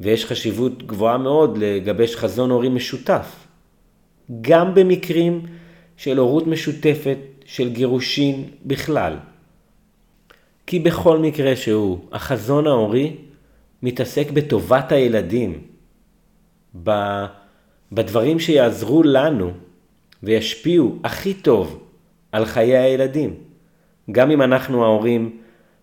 ויש 0.02 0.26
חשיבות 0.26 0.86
גבוהה 0.86 1.18
מאוד 1.18 1.58
לגבש 1.58 2.16
חזון 2.16 2.50
הורי 2.50 2.68
משותף. 2.68 3.46
גם 4.40 4.74
במקרים 4.74 5.46
של 5.96 6.18
הורות 6.18 6.46
משותפת, 6.46 7.18
של 7.44 7.68
גירושין 7.72 8.44
בכלל. 8.64 9.16
כי 10.66 10.78
בכל 10.78 11.18
מקרה 11.18 11.56
שהוא, 11.56 11.98
החזון 12.12 12.66
ההורי 12.66 13.16
מתעסק 13.82 14.30
בטובת 14.30 14.92
הילדים, 14.92 15.60
בדברים 17.92 18.38
שיעזרו 18.38 19.02
לנו 19.02 19.52
וישפיעו 20.22 20.98
הכי 21.04 21.34
טוב 21.34 21.82
על 22.32 22.44
חיי 22.44 22.78
הילדים, 22.78 23.34
גם 24.10 24.30
אם 24.30 24.42
אנחנו 24.42 24.84
ההורים 24.84 25.38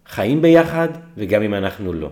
חיים 0.08 0.42
ביחד 0.42 0.90
וגם 1.18 1.42
אם 1.44 1.54
אנחנו 1.54 1.94
לא. 1.94 2.10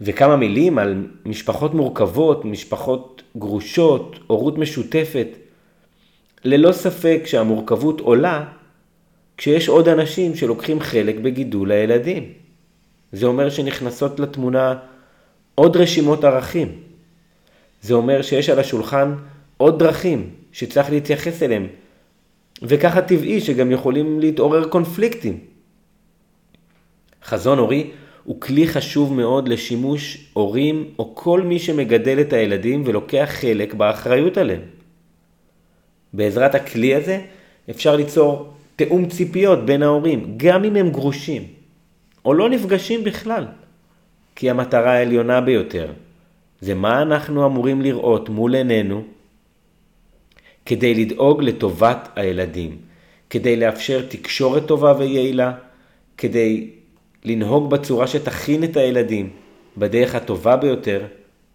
וכמה 0.00 0.36
מילים 0.36 0.78
על 0.78 1.06
משפחות 1.26 1.74
מורכבות, 1.74 2.44
משפחות 2.44 3.22
גרושות, 3.36 4.18
הורות 4.26 4.58
משותפת. 4.58 5.28
ללא 6.44 6.72
ספק 6.72 7.22
שהמורכבות 7.24 8.00
עולה 8.00 8.44
כשיש 9.36 9.68
עוד 9.68 9.88
אנשים 9.88 10.34
שלוקחים 10.34 10.80
חלק 10.80 11.16
בגידול 11.16 11.72
הילדים. 11.72 12.32
זה 13.12 13.26
אומר 13.26 13.50
שנכנסות 13.50 14.20
לתמונה 14.20 14.74
עוד 15.54 15.76
רשימות 15.76 16.24
ערכים. 16.24 16.72
זה 17.82 17.94
אומר 17.94 18.22
שיש 18.22 18.50
על 18.50 18.58
השולחן 18.58 19.14
עוד 19.56 19.78
דרכים 19.78 20.30
שצריך 20.52 20.90
להתייחס 20.90 21.42
אליהם, 21.42 21.66
וככה 22.62 23.02
טבעי 23.02 23.40
שגם 23.40 23.70
יכולים 23.70 24.20
להתעורר 24.20 24.68
קונפליקטים. 24.68 25.38
חזון 27.24 27.58
הורי 27.58 27.90
הוא 28.26 28.40
כלי 28.40 28.66
חשוב 28.66 29.12
מאוד 29.12 29.48
לשימוש 29.48 30.30
הורים 30.32 30.84
או 30.98 31.14
כל 31.14 31.42
מי 31.42 31.58
שמגדל 31.58 32.20
את 32.20 32.32
הילדים 32.32 32.82
ולוקח 32.86 33.28
חלק 33.32 33.74
באחריות 33.74 34.36
עליהם. 34.38 34.60
בעזרת 36.12 36.54
הכלי 36.54 36.94
הזה 36.94 37.20
אפשר 37.70 37.96
ליצור 37.96 38.52
תאום 38.76 39.08
ציפיות 39.08 39.66
בין 39.66 39.82
ההורים, 39.82 40.34
גם 40.36 40.64
אם 40.64 40.76
הם 40.76 40.90
גרושים, 40.90 41.42
או 42.24 42.34
לא 42.34 42.48
נפגשים 42.50 43.04
בכלל. 43.04 43.46
כי 44.36 44.50
המטרה 44.50 44.92
העליונה 44.92 45.40
ביותר 45.40 45.92
זה 46.60 46.74
מה 46.74 47.02
אנחנו 47.02 47.46
אמורים 47.46 47.80
לראות 47.82 48.28
מול 48.28 48.54
עינינו 48.54 49.04
כדי 50.66 50.94
לדאוג 50.94 51.42
לטובת 51.42 52.08
הילדים, 52.16 52.76
כדי 53.30 53.56
לאפשר 53.56 54.02
תקשורת 54.08 54.66
טובה 54.66 54.94
ויעילה, 54.98 55.52
כדי 56.16 56.70
לנהוג 57.24 57.70
בצורה 57.70 58.06
שתכין 58.06 58.64
את 58.64 58.76
הילדים 58.76 59.30
בדרך 59.76 60.14
הטובה 60.14 60.56
ביותר 60.56 61.06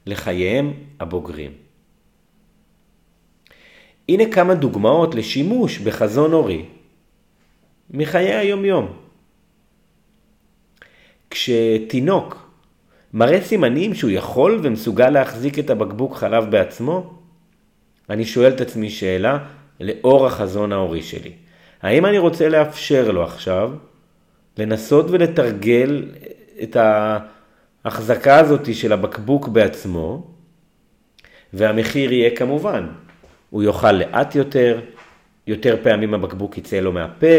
לחייהם 0.05 0.73
הבוגרים. 0.99 1.51
הנה 4.09 4.31
כמה 4.31 4.53
דוגמאות 4.53 5.15
לשימוש 5.15 5.77
בחזון 5.77 6.31
הורי 6.31 6.65
מחיי 7.89 8.35
היומיום. 8.35 8.93
כשתינוק 11.29 12.51
מראה 13.13 13.41
סימנים 13.41 13.93
שהוא 13.93 14.11
יכול 14.11 14.59
ומסוגל 14.63 15.09
להחזיק 15.09 15.59
את 15.59 15.69
הבקבוק 15.69 16.15
חלב 16.15 16.51
בעצמו, 16.51 17.13
אני 18.09 18.25
שואל 18.25 18.53
את 18.53 18.61
עצמי 18.61 18.89
שאלה 18.89 19.37
לאור 19.79 20.27
החזון 20.27 20.71
ההורי 20.71 21.03
שלי. 21.03 21.31
האם 21.81 22.05
אני 22.05 22.17
רוצה 22.17 22.49
לאפשר 22.49 23.11
לו 23.11 23.23
עכשיו 23.23 23.71
לנסות 24.57 25.05
ולתרגל 25.09 26.05
את 26.63 26.77
ההחזקה 27.85 28.39
הזאת 28.39 28.75
של 28.75 28.93
הבקבוק 28.93 29.47
בעצמו, 29.47 30.27
והמחיר 31.53 32.13
יהיה 32.13 32.35
כמובן, 32.35 32.87
הוא 33.49 33.63
יאכל 33.63 33.91
לאט 33.91 34.35
יותר, 34.35 34.81
יותר 35.47 35.77
פעמים 35.83 36.13
הבקבוק 36.13 36.57
יצא 36.57 36.79
לו 36.79 36.91
מהפה, 36.91 37.37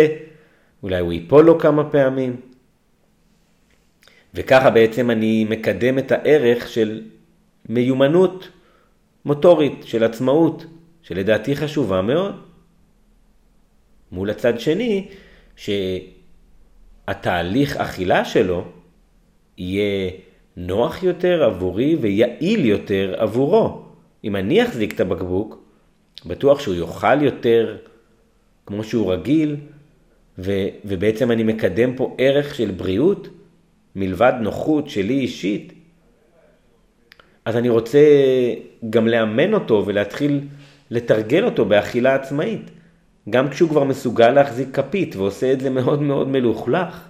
אולי 0.82 0.98
הוא 1.00 1.12
ייפול 1.12 1.44
לו 1.44 1.58
כמה 1.58 1.90
פעמים. 1.90 2.36
וככה 4.34 4.70
בעצם 4.70 5.10
אני 5.10 5.46
מקדם 5.48 5.98
את 5.98 6.12
הערך 6.12 6.68
של 6.68 7.02
מיומנות 7.68 8.48
מוטורית, 9.24 9.84
של 9.84 10.04
עצמאות, 10.04 10.66
שלדעתי 11.02 11.56
חשובה 11.56 12.02
מאוד. 12.02 12.34
מול 14.12 14.30
הצד 14.30 14.60
שני, 14.60 15.08
שהתהליך 17.06 17.76
אכילה 17.76 18.24
שלו 18.24 18.64
יהיה 19.58 20.10
נוח 20.56 21.02
יותר 21.02 21.44
עבורי 21.44 21.96
ויעיל 21.96 22.66
יותר 22.66 23.14
עבורו. 23.16 23.82
אם 24.24 24.36
אני 24.36 24.64
אחזיק 24.64 24.94
את 24.94 25.00
הבקבוק, 25.00 25.64
בטוח 26.26 26.60
שהוא 26.60 26.74
יאכל 26.74 27.22
יותר 27.22 27.76
כמו 28.66 28.84
שהוא 28.84 29.12
רגיל, 29.12 29.56
ו, 30.38 30.52
ובעצם 30.84 31.30
אני 31.30 31.42
מקדם 31.42 31.96
פה 31.96 32.14
ערך 32.18 32.54
של 32.54 32.70
בריאות, 32.70 33.28
מלבד 33.96 34.32
נוחות 34.40 34.88
שלי 34.88 35.14
אישית. 35.14 35.72
אז 37.44 37.56
אני 37.56 37.68
רוצה 37.68 38.00
גם 38.90 39.08
לאמן 39.08 39.54
אותו 39.54 39.82
ולהתחיל 39.86 40.40
לתרגל 40.90 41.44
אותו 41.44 41.64
באכילה 41.64 42.14
עצמאית. 42.14 42.70
גם 43.30 43.48
כשהוא 43.48 43.70
כבר 43.70 43.84
מסוגל 43.84 44.30
להחזיק 44.30 44.68
כפית 44.76 45.16
ועושה 45.16 45.52
את 45.52 45.60
זה 45.60 45.70
מאוד 45.70 46.02
מאוד 46.02 46.28
מלוכלך. 46.28 47.08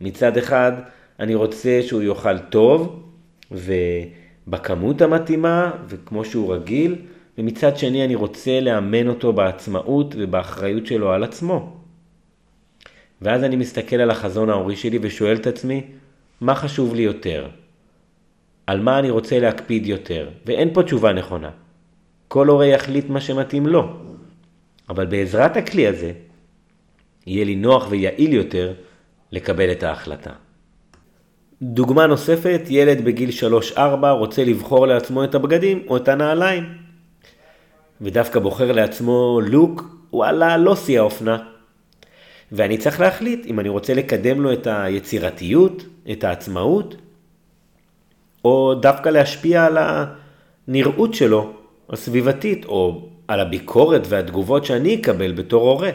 מצד 0.00 0.36
אחד, 0.36 0.72
אני 1.20 1.34
רוצה 1.34 1.80
שהוא 1.82 2.02
יאכל 2.02 2.38
טוב 2.38 3.02
ובכמות 3.50 5.02
המתאימה 5.02 5.70
וכמו 5.88 6.24
שהוא 6.24 6.54
רגיל, 6.54 6.96
ומצד 7.38 7.76
שני 7.76 8.04
אני 8.04 8.14
רוצה 8.14 8.60
לאמן 8.60 9.08
אותו 9.08 9.32
בעצמאות 9.32 10.14
ובאחריות 10.18 10.86
שלו 10.86 11.12
על 11.12 11.24
עצמו. 11.24 11.76
ואז 13.22 13.44
אני 13.44 13.56
מסתכל 13.56 13.96
על 13.96 14.10
החזון 14.10 14.50
ההורי 14.50 14.76
שלי 14.76 14.98
ושואל 15.02 15.36
את 15.36 15.46
עצמי, 15.46 15.82
מה 16.40 16.54
חשוב 16.54 16.94
לי 16.94 17.02
יותר? 17.02 17.48
על 18.66 18.80
מה 18.80 18.98
אני 18.98 19.10
רוצה 19.10 19.38
להקפיד 19.38 19.86
יותר? 19.86 20.28
ואין 20.46 20.74
פה 20.74 20.82
תשובה 20.82 21.12
נכונה. 21.12 21.50
כל 22.28 22.48
הורה 22.48 22.66
יחליט 22.66 23.08
מה 23.08 23.20
שמתאים 23.20 23.66
לו. 23.66 23.96
אבל 24.88 25.06
בעזרת 25.06 25.56
הכלי 25.56 25.86
הזה, 25.86 26.12
יהיה 27.26 27.44
לי 27.44 27.56
נוח 27.56 27.86
ויעיל 27.90 28.32
יותר 28.32 28.72
לקבל 29.32 29.72
את 29.72 29.82
ההחלטה. 29.82 30.30
דוגמה 31.62 32.06
נוספת, 32.06 32.60
ילד 32.68 33.04
בגיל 33.04 33.30
3-4 33.76 33.78
רוצה 34.18 34.44
לבחור 34.44 34.86
לעצמו 34.86 35.24
את 35.24 35.34
הבגדים 35.34 35.82
או 35.88 35.96
את 35.96 36.08
הנעליים. 36.08 36.64
ודווקא 38.00 38.40
בוחר 38.40 38.72
לעצמו 38.72 39.40
לוק, 39.42 39.82
וואלה, 40.12 40.56
לא 40.56 40.76
שיא 40.76 40.98
האופנה. 40.98 41.38
ואני 42.52 42.78
צריך 42.78 43.00
להחליט 43.00 43.46
אם 43.46 43.60
אני 43.60 43.68
רוצה 43.68 43.94
לקדם 43.94 44.40
לו 44.40 44.52
את 44.52 44.66
היצירתיות, 44.70 45.86
את 46.12 46.24
העצמאות, 46.24 46.96
או 48.44 48.74
דווקא 48.74 49.08
להשפיע 49.08 49.64
על 49.64 49.78
הנראות 49.78 51.14
שלו, 51.14 51.52
הסביבתית, 51.90 52.64
או 52.64 53.08
על 53.28 53.40
הביקורת 53.40 54.02
והתגובות 54.08 54.64
שאני 54.64 54.94
אקבל 54.94 55.32
בתור 55.32 55.70
הורה. 55.70 55.90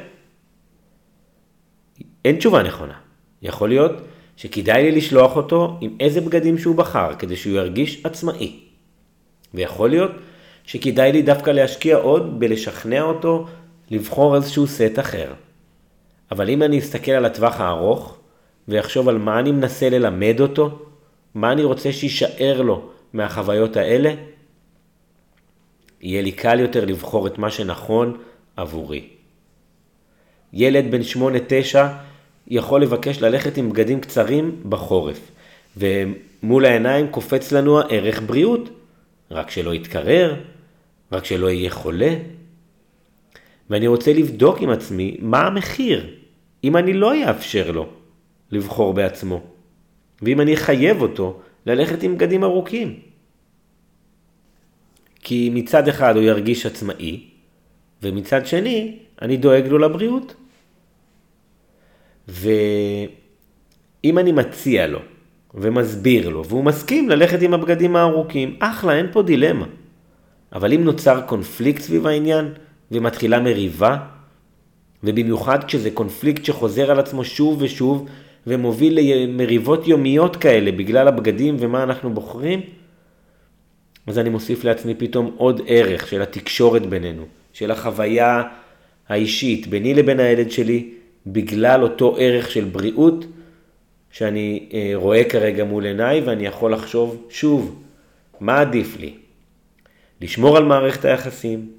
אין 2.25 2.37
תשובה 2.37 2.63
נכונה. 2.63 2.93
יכול 3.41 3.69
להיות 3.69 3.91
שכדאי 4.35 4.83
לי 4.83 4.91
לשלוח 4.91 5.35
אותו 5.35 5.77
עם 5.81 5.95
איזה 5.99 6.21
בגדים 6.21 6.57
שהוא 6.57 6.75
בחר, 6.75 7.13
כדי 7.19 7.35
שהוא 7.35 7.53
ירגיש 7.53 8.05
עצמאי. 8.05 8.59
ויכול 9.53 9.89
להיות 9.89 10.11
שכדאי 10.63 11.11
לי 11.11 11.21
דווקא 11.21 11.49
להשקיע 11.49 11.97
עוד 11.97 12.39
בלשכנע 12.39 13.01
אותו 13.01 13.45
לבחור 13.91 14.35
איזשהו 14.35 14.67
סט 14.67 14.99
אחר. 14.99 15.33
אבל 16.31 16.49
אם 16.49 16.63
אני 16.63 16.79
אסתכל 16.79 17.11
על 17.11 17.25
הטווח 17.25 17.59
הארוך, 17.59 18.17
ויחשוב 18.67 19.09
על 19.09 19.17
מה 19.17 19.39
אני 19.39 19.51
מנסה 19.51 19.89
ללמד 19.89 20.39
אותו, 20.39 20.79
מה 21.35 21.51
אני 21.51 21.63
רוצה 21.63 21.91
שיישאר 21.91 22.61
לו 22.61 22.89
מהחוויות 23.13 23.77
האלה, 23.77 24.13
יהיה 26.01 26.21
לי 26.21 26.31
קל 26.31 26.59
יותר 26.59 26.85
לבחור 26.85 27.27
את 27.27 27.37
מה 27.37 27.51
שנכון 27.51 28.17
עבורי. 28.55 29.07
ילד 30.53 30.91
בן 30.91 31.01
8-9 31.73 31.77
יכול 32.47 32.81
לבקש 32.81 33.21
ללכת 33.21 33.57
עם 33.57 33.69
בגדים 33.69 33.99
קצרים 34.01 34.55
בחורף, 34.69 35.31
ומול 35.77 36.65
העיניים 36.65 37.07
קופץ 37.07 37.51
לנו 37.51 37.79
הערך 37.79 38.21
בריאות, 38.25 38.69
רק 39.31 39.51
שלא 39.51 39.73
יתקרר, 39.73 40.35
רק 41.11 41.25
שלא 41.25 41.49
יהיה 41.49 41.71
חולה. 41.71 42.15
ואני 43.69 43.87
רוצה 43.87 44.13
לבדוק 44.13 44.61
עם 44.61 44.69
עצמי 44.69 45.17
מה 45.19 45.47
המחיר 45.47 46.15
אם 46.63 46.77
אני 46.77 46.93
לא 46.93 47.29
אאפשר 47.29 47.71
לו 47.71 47.87
לבחור 48.51 48.93
בעצמו, 48.93 49.41
ואם 50.21 50.41
אני 50.41 50.53
אחייב 50.53 51.01
אותו 51.01 51.39
ללכת 51.65 52.03
עם 52.03 52.15
בגדים 52.15 52.43
ארוכים. 52.43 52.99
כי 55.19 55.49
מצד 55.53 55.87
אחד 55.87 56.15
הוא 56.15 56.23
ירגיש 56.23 56.65
עצמאי, 56.65 57.23
ומצד 58.03 58.45
שני 58.45 58.97
אני 59.21 59.37
דואג 59.37 59.67
לו 59.67 59.77
לבריאות. 59.77 60.35
ואם 62.27 64.17
אני 64.17 64.31
מציע 64.31 64.87
לו 64.87 64.99
ומסביר 65.53 66.29
לו, 66.29 66.45
והוא 66.45 66.63
מסכים 66.63 67.09
ללכת 67.09 67.41
עם 67.41 67.53
הבגדים 67.53 67.95
הארוכים, 67.95 68.55
אחלה, 68.59 68.97
אין 68.97 69.07
פה 69.11 69.21
דילמה. 69.21 69.65
אבל 70.53 70.73
אם 70.73 70.83
נוצר 70.83 71.21
קונפליקט 71.21 71.81
סביב 71.81 72.07
העניין 72.07 72.53
ומתחילה 72.91 73.39
מריבה, 73.39 73.97
ובמיוחד 75.03 75.63
כשזה 75.63 75.91
קונפליקט 75.91 76.45
שחוזר 76.45 76.91
על 76.91 76.99
עצמו 76.99 77.23
שוב 77.23 77.61
ושוב 77.61 78.07
ומוביל 78.47 78.99
למריבות 78.99 79.87
יומיות 79.87 80.35
כאלה 80.35 80.71
בגלל 80.71 81.07
הבגדים 81.07 81.55
ומה 81.59 81.83
אנחנו 81.83 82.13
בוחרים, 82.13 82.61
אז 84.09 84.19
אני 84.19 84.29
מוסיף 84.29 84.63
לעצמי 84.63 84.95
פתאום 84.95 85.31
עוד 85.37 85.61
ערך 85.67 86.07
של 86.07 86.21
התקשורת 86.21 86.85
בינינו, 86.85 87.25
של 87.53 87.71
החוויה 87.71 88.43
האישית 89.09 89.67
ביני 89.67 89.93
לבין 89.93 90.19
הילד 90.19 90.51
שלי, 90.51 90.89
בגלל 91.27 91.83
אותו 91.83 92.15
ערך 92.19 92.51
של 92.51 92.65
בריאות 92.65 93.25
שאני 94.11 94.69
אה, 94.73 94.91
רואה 94.93 95.23
כרגע 95.29 95.63
מול 95.63 95.85
עיניי 95.85 96.21
ואני 96.21 96.45
יכול 96.45 96.73
לחשוב 96.73 97.27
שוב, 97.29 97.83
מה 98.39 98.61
עדיף 98.61 98.97
לי? 98.99 99.13
לשמור 100.21 100.57
על 100.57 100.63
מערכת 100.63 101.05
היחסים, 101.05 101.71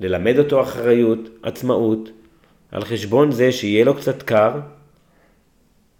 ללמד 0.00 0.38
אותו 0.38 0.62
אחריות, 0.62 1.28
עצמאות, 1.42 2.10
על 2.72 2.84
חשבון 2.84 3.32
זה 3.32 3.52
שיהיה 3.52 3.84
לו 3.84 3.94
קצת 3.94 4.22
קר, 4.22 4.60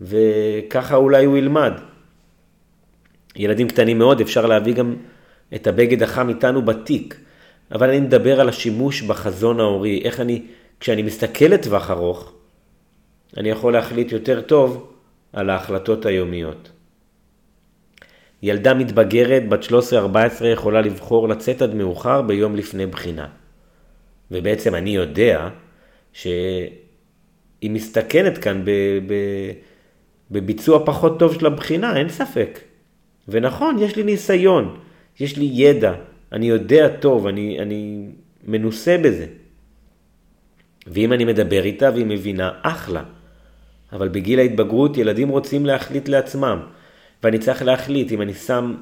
וככה 0.00 0.96
אולי 0.96 1.24
הוא 1.24 1.36
ילמד. 1.36 1.72
ילדים 3.36 3.68
קטנים 3.68 3.98
מאוד, 3.98 4.20
אפשר 4.20 4.46
להביא 4.46 4.74
גם 4.74 4.96
את 5.54 5.66
הבגד 5.66 6.02
החם 6.02 6.28
איתנו 6.28 6.62
בתיק, 6.62 7.20
אבל 7.72 7.88
אני 7.88 8.00
מדבר 8.00 8.40
על 8.40 8.48
השימוש 8.48 9.02
בחזון 9.02 9.60
ההורי, 9.60 10.02
איך 10.04 10.20
אני, 10.20 10.42
כשאני 10.80 11.02
מסתכל 11.02 11.44
לטווח 11.44 11.90
ארוך, 11.90 12.32
אני 13.36 13.50
יכול 13.50 13.72
להחליט 13.72 14.12
יותר 14.12 14.40
טוב 14.40 14.92
על 15.32 15.50
ההחלטות 15.50 16.06
היומיות. 16.06 16.70
ילדה 18.42 18.74
מתבגרת 18.74 19.48
בת 19.48 19.64
13-14 20.42 20.44
יכולה 20.44 20.80
לבחור 20.80 21.28
לצאת 21.28 21.62
עד 21.62 21.74
מאוחר 21.74 22.22
ביום 22.22 22.56
לפני 22.56 22.86
בחינה. 22.86 23.26
ובעצם 24.30 24.74
אני 24.74 24.90
יודע 24.90 25.48
שהיא 26.12 26.70
מסתכנת 27.62 28.38
כאן 28.38 28.64
ב, 28.64 28.70
ב, 29.06 29.14
בביצוע 30.30 30.86
פחות 30.86 31.18
טוב 31.18 31.34
של 31.34 31.46
הבחינה, 31.46 31.96
אין 31.96 32.08
ספק. 32.08 32.60
ונכון, 33.28 33.78
יש 33.78 33.96
לי 33.96 34.02
ניסיון, 34.02 34.76
יש 35.20 35.36
לי 35.36 35.44
ידע, 35.52 35.94
אני 36.32 36.46
יודע 36.46 36.88
טוב, 36.88 37.26
אני, 37.26 37.60
אני 37.60 38.08
מנוסה 38.44 38.96
בזה. 38.98 39.26
ואם 40.86 41.12
אני 41.12 41.24
מדבר 41.24 41.64
איתה 41.64 41.90
והיא 41.90 42.06
מבינה, 42.06 42.50
אחלה. 42.62 43.02
אבל 43.92 44.08
בגיל 44.08 44.38
ההתבגרות 44.38 44.96
ילדים 44.96 45.28
רוצים 45.28 45.66
להחליט 45.66 46.08
לעצמם. 46.08 46.60
ואני 47.22 47.38
צריך 47.38 47.62
להחליט 47.62 48.12
אם 48.12 48.22
אני 48.22 48.34
שם 48.34 48.74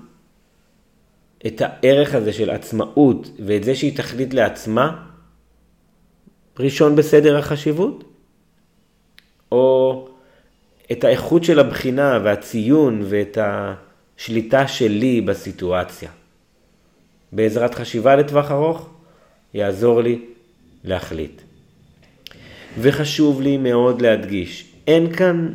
את 1.46 1.62
הערך 1.64 2.14
הזה 2.14 2.32
של 2.32 2.50
עצמאות 2.50 3.30
ואת 3.46 3.64
זה 3.64 3.74
שהיא 3.74 3.96
תחליט 3.96 4.34
לעצמה, 4.34 5.06
ראשון 6.58 6.96
בסדר 6.96 7.38
החשיבות, 7.38 8.04
או 9.52 10.08
את 10.92 11.04
האיכות 11.04 11.44
של 11.44 11.58
הבחינה 11.58 12.18
והציון 12.24 13.02
ואת 13.04 13.38
השליטה 13.40 14.68
שלי 14.68 15.20
בסיטואציה. 15.20 16.10
בעזרת 17.32 17.74
חשיבה 17.74 18.16
לטווח 18.16 18.50
ארוך, 18.50 18.90
יעזור 19.54 20.00
לי 20.02 20.24
להחליט. 20.84 21.42
וחשוב 22.78 23.40
לי 23.40 23.56
מאוד 23.56 24.02
להדגיש, 24.02 24.72
אין 24.86 25.12
כאן 25.12 25.48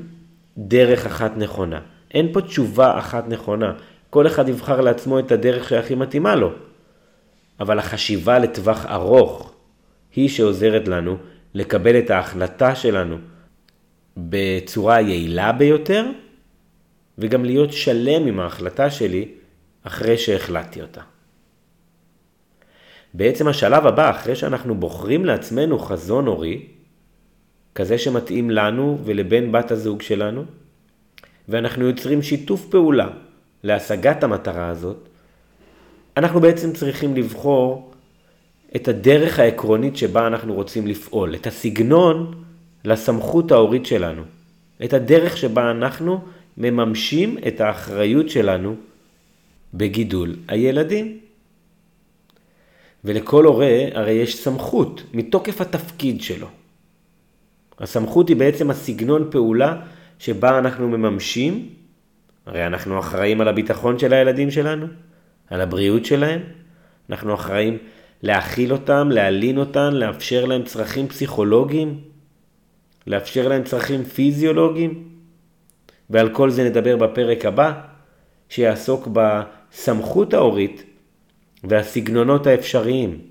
דרך 0.58 1.06
אחת 1.06 1.38
נכונה. 1.38 1.80
אין 2.14 2.34
פה 2.34 2.42
תשובה 2.42 3.00
אחת 3.00 3.28
נכונה. 3.28 3.74
כל 4.10 4.28
אחד 4.28 4.50
יבחר 4.50 4.82
לעצמו 4.82 5.20
את 5.20 5.32
הדרך 5.32 5.70
שהכי 5.70 5.96
מתאימה 5.96 6.36
לו. 6.36 6.52
אבל 7.60 7.80
החשיבה 7.80 8.40
לטווח 8.40 8.86
ארוך 8.86 9.54
היא 10.16 10.30
שעוזרת 10.30 10.88
לנו 10.88 11.18
לקבל 11.54 12.00
את 12.00 12.10
ההחלטה 12.10 12.76
שלנו 12.76 13.18
בצורה 14.18 14.96
היעילה 14.96 15.52
ביותר, 15.52 16.06
וגם 17.18 17.46
להיות 17.46 17.74
שלם 17.74 18.28
עם 18.28 18.40
ההחלטה 18.40 18.90
שלי 18.90 19.28
אחרי 19.84 20.18
שהחלטתי 20.18 20.82
אותה. 20.82 21.02
בעצם 23.18 23.48
השלב 23.48 23.88
הבא, 23.88 24.10
אחרי 24.10 24.36
שאנחנו 24.36 24.76
בוחרים 24.76 25.26
לעצמנו 25.26 25.80
חזון 25.80 26.28
הורי, 26.28 26.62
כזה 27.76 27.98
שמתאים 27.98 28.50
לנו 28.50 28.98
ולבן 29.04 29.52
בת 29.52 29.72
הזוג 29.72 30.02
שלנו, 30.02 30.46
ואנחנו 31.50 31.86
יוצרים 31.86 32.22
שיתוף 32.22 32.66
פעולה 32.70 33.10
להשגת 33.64 34.24
המטרה 34.24 34.70
הזאת, 34.70 34.98
אנחנו 36.18 36.40
בעצם 36.40 36.74
צריכים 36.74 37.16
לבחור 37.16 37.92
את 38.76 38.88
הדרך 38.88 39.40
העקרונית 39.40 39.98
שבה 39.98 40.28
אנחנו 40.28 40.54
רוצים 40.54 40.88
לפעול, 40.88 41.36
את 41.36 41.48
הסגנון 41.48 42.44
לסמכות 42.86 43.52
ההורית 43.52 43.86
שלנו, 43.86 44.22
את 44.84 44.94
הדרך 44.94 45.38
שבה 45.38 45.72
אנחנו 45.72 46.20
מממשים 46.58 47.38
את 47.48 47.62
האחריות 47.62 48.30
שלנו 48.30 48.76
בגידול 49.74 50.36
הילדים. 50.48 51.27
ולכל 53.08 53.46
הורה 53.46 53.86
הרי 53.94 54.12
יש 54.12 54.44
סמכות 54.44 55.04
מתוקף 55.14 55.62
התפקיד 55.62 56.22
שלו. 56.22 56.48
הסמכות 57.80 58.30
היא 58.30 58.38
בעצם 58.38 58.70
הסגנון 58.70 59.28
פעולה 59.32 59.82
שבה 60.20 60.60
אנחנו 60.60 60.88
מממשים, 60.88 61.70
הרי 62.46 62.68
אנחנו 62.68 63.00
אחראים 63.00 63.42
על 63.42 63.48
הביטחון 63.48 64.00
של 64.00 64.14
הילדים 64.14 64.52
שלנו, 64.52 64.86
על 65.50 65.62
הבריאות 65.62 66.06
שלהם, 66.06 66.42
אנחנו 67.10 67.34
אחראים 67.34 67.78
להאכיל 68.24 68.72
אותם, 68.72 69.10
להלין 69.12 69.58
אותם, 69.58 69.90
לאפשר 69.94 70.46
להם 70.46 70.64
צרכים 70.64 71.08
פסיכולוגיים, 71.08 72.02
לאפשר 73.08 73.48
להם 73.48 73.64
צרכים 73.64 74.04
פיזיולוגיים, 74.04 75.10
ועל 76.10 76.30
כל 76.30 76.50
זה 76.50 76.64
נדבר 76.64 76.98
בפרק 76.98 77.46
הבא, 77.46 77.72
שיעסוק 78.50 79.08
בסמכות 79.14 80.34
ההורית 80.34 80.84
והסגנונות 81.64 82.48
האפשריים. 82.48 83.22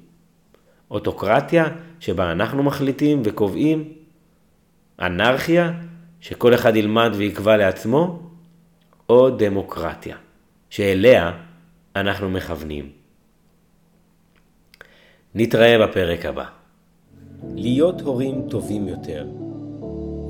אוטוקרטיה, 0.90 1.68
שבה 2.00 2.32
אנחנו 2.32 2.62
מחליטים 2.62 3.22
וקובעים, 3.24 3.92
אנרכיה, 5.00 5.72
שכל 6.20 6.54
אחד 6.54 6.76
ילמד 6.76 7.10
ויקבע 7.14 7.56
לעצמו, 7.56 8.22
או 9.08 9.30
דמוקרטיה, 9.30 10.16
שאליה 10.70 11.32
אנחנו 11.96 12.30
מכוונים. 12.30 12.90
נתראה 15.34 15.86
בפרק 15.86 16.26
הבא. 16.26 16.44
להיות 17.54 18.00
הורים 18.00 18.42
טובים 18.50 18.88
יותר. 18.88 19.26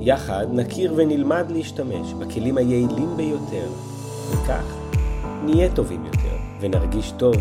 יחד 0.01 0.45
נכיר 0.53 0.93
ונלמד 0.97 1.45
להשתמש 1.51 2.13
בכלים 2.13 2.57
היעילים 2.57 3.17
ביותר, 3.17 3.67
וכך 4.31 4.75
נהיה 5.43 5.75
טובים 5.75 6.05
יותר 6.05 6.37
ונרגיש 6.61 7.11
טוב 7.11 7.35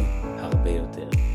הרבה 0.47 0.71
יותר. 0.71 1.26